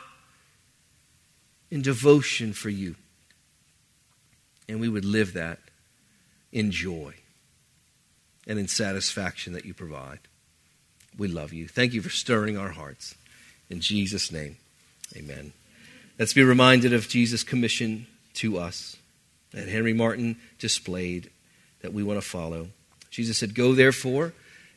in 1.72 1.82
devotion 1.82 2.54
for 2.54 2.70
you. 2.70 2.96
And 4.68 4.80
we 4.80 4.90
would 4.90 5.06
live 5.06 5.34
that 5.34 5.60
in 6.52 6.72
joy 6.72 7.16
and 8.48 8.60
in 8.60 8.68
satisfaction 8.68 9.54
that 9.54 9.66
you 9.66 9.74
provide. 9.74 10.20
We 11.18 11.28
love 11.28 11.54
you. 11.54 11.68
Thank 11.68 11.94
you 11.94 12.02
for 12.02 12.10
stirring 12.10 12.58
our 12.58 12.70
hearts. 12.70 13.16
In 13.70 13.80
Jesus' 13.80 14.32
name, 14.32 14.58
amen. 15.16 15.54
Let's 16.20 16.34
be 16.34 16.44
reminded 16.44 16.94
of 16.94 17.08
Jesus' 17.08 17.44
commission 17.44 18.08
to 18.36 18.58
us 18.58 18.98
that 19.52 19.68
Henry 19.68 19.94
Martyn 19.94 20.38
displayed 20.60 21.30
that 21.82 21.94
we 21.94 22.04
want 22.04 22.22
to 22.22 22.28
follow. 22.28 22.68
Jesus 23.10 23.38
said, 23.38 23.56
Go 23.56 23.74
therefore 23.74 24.34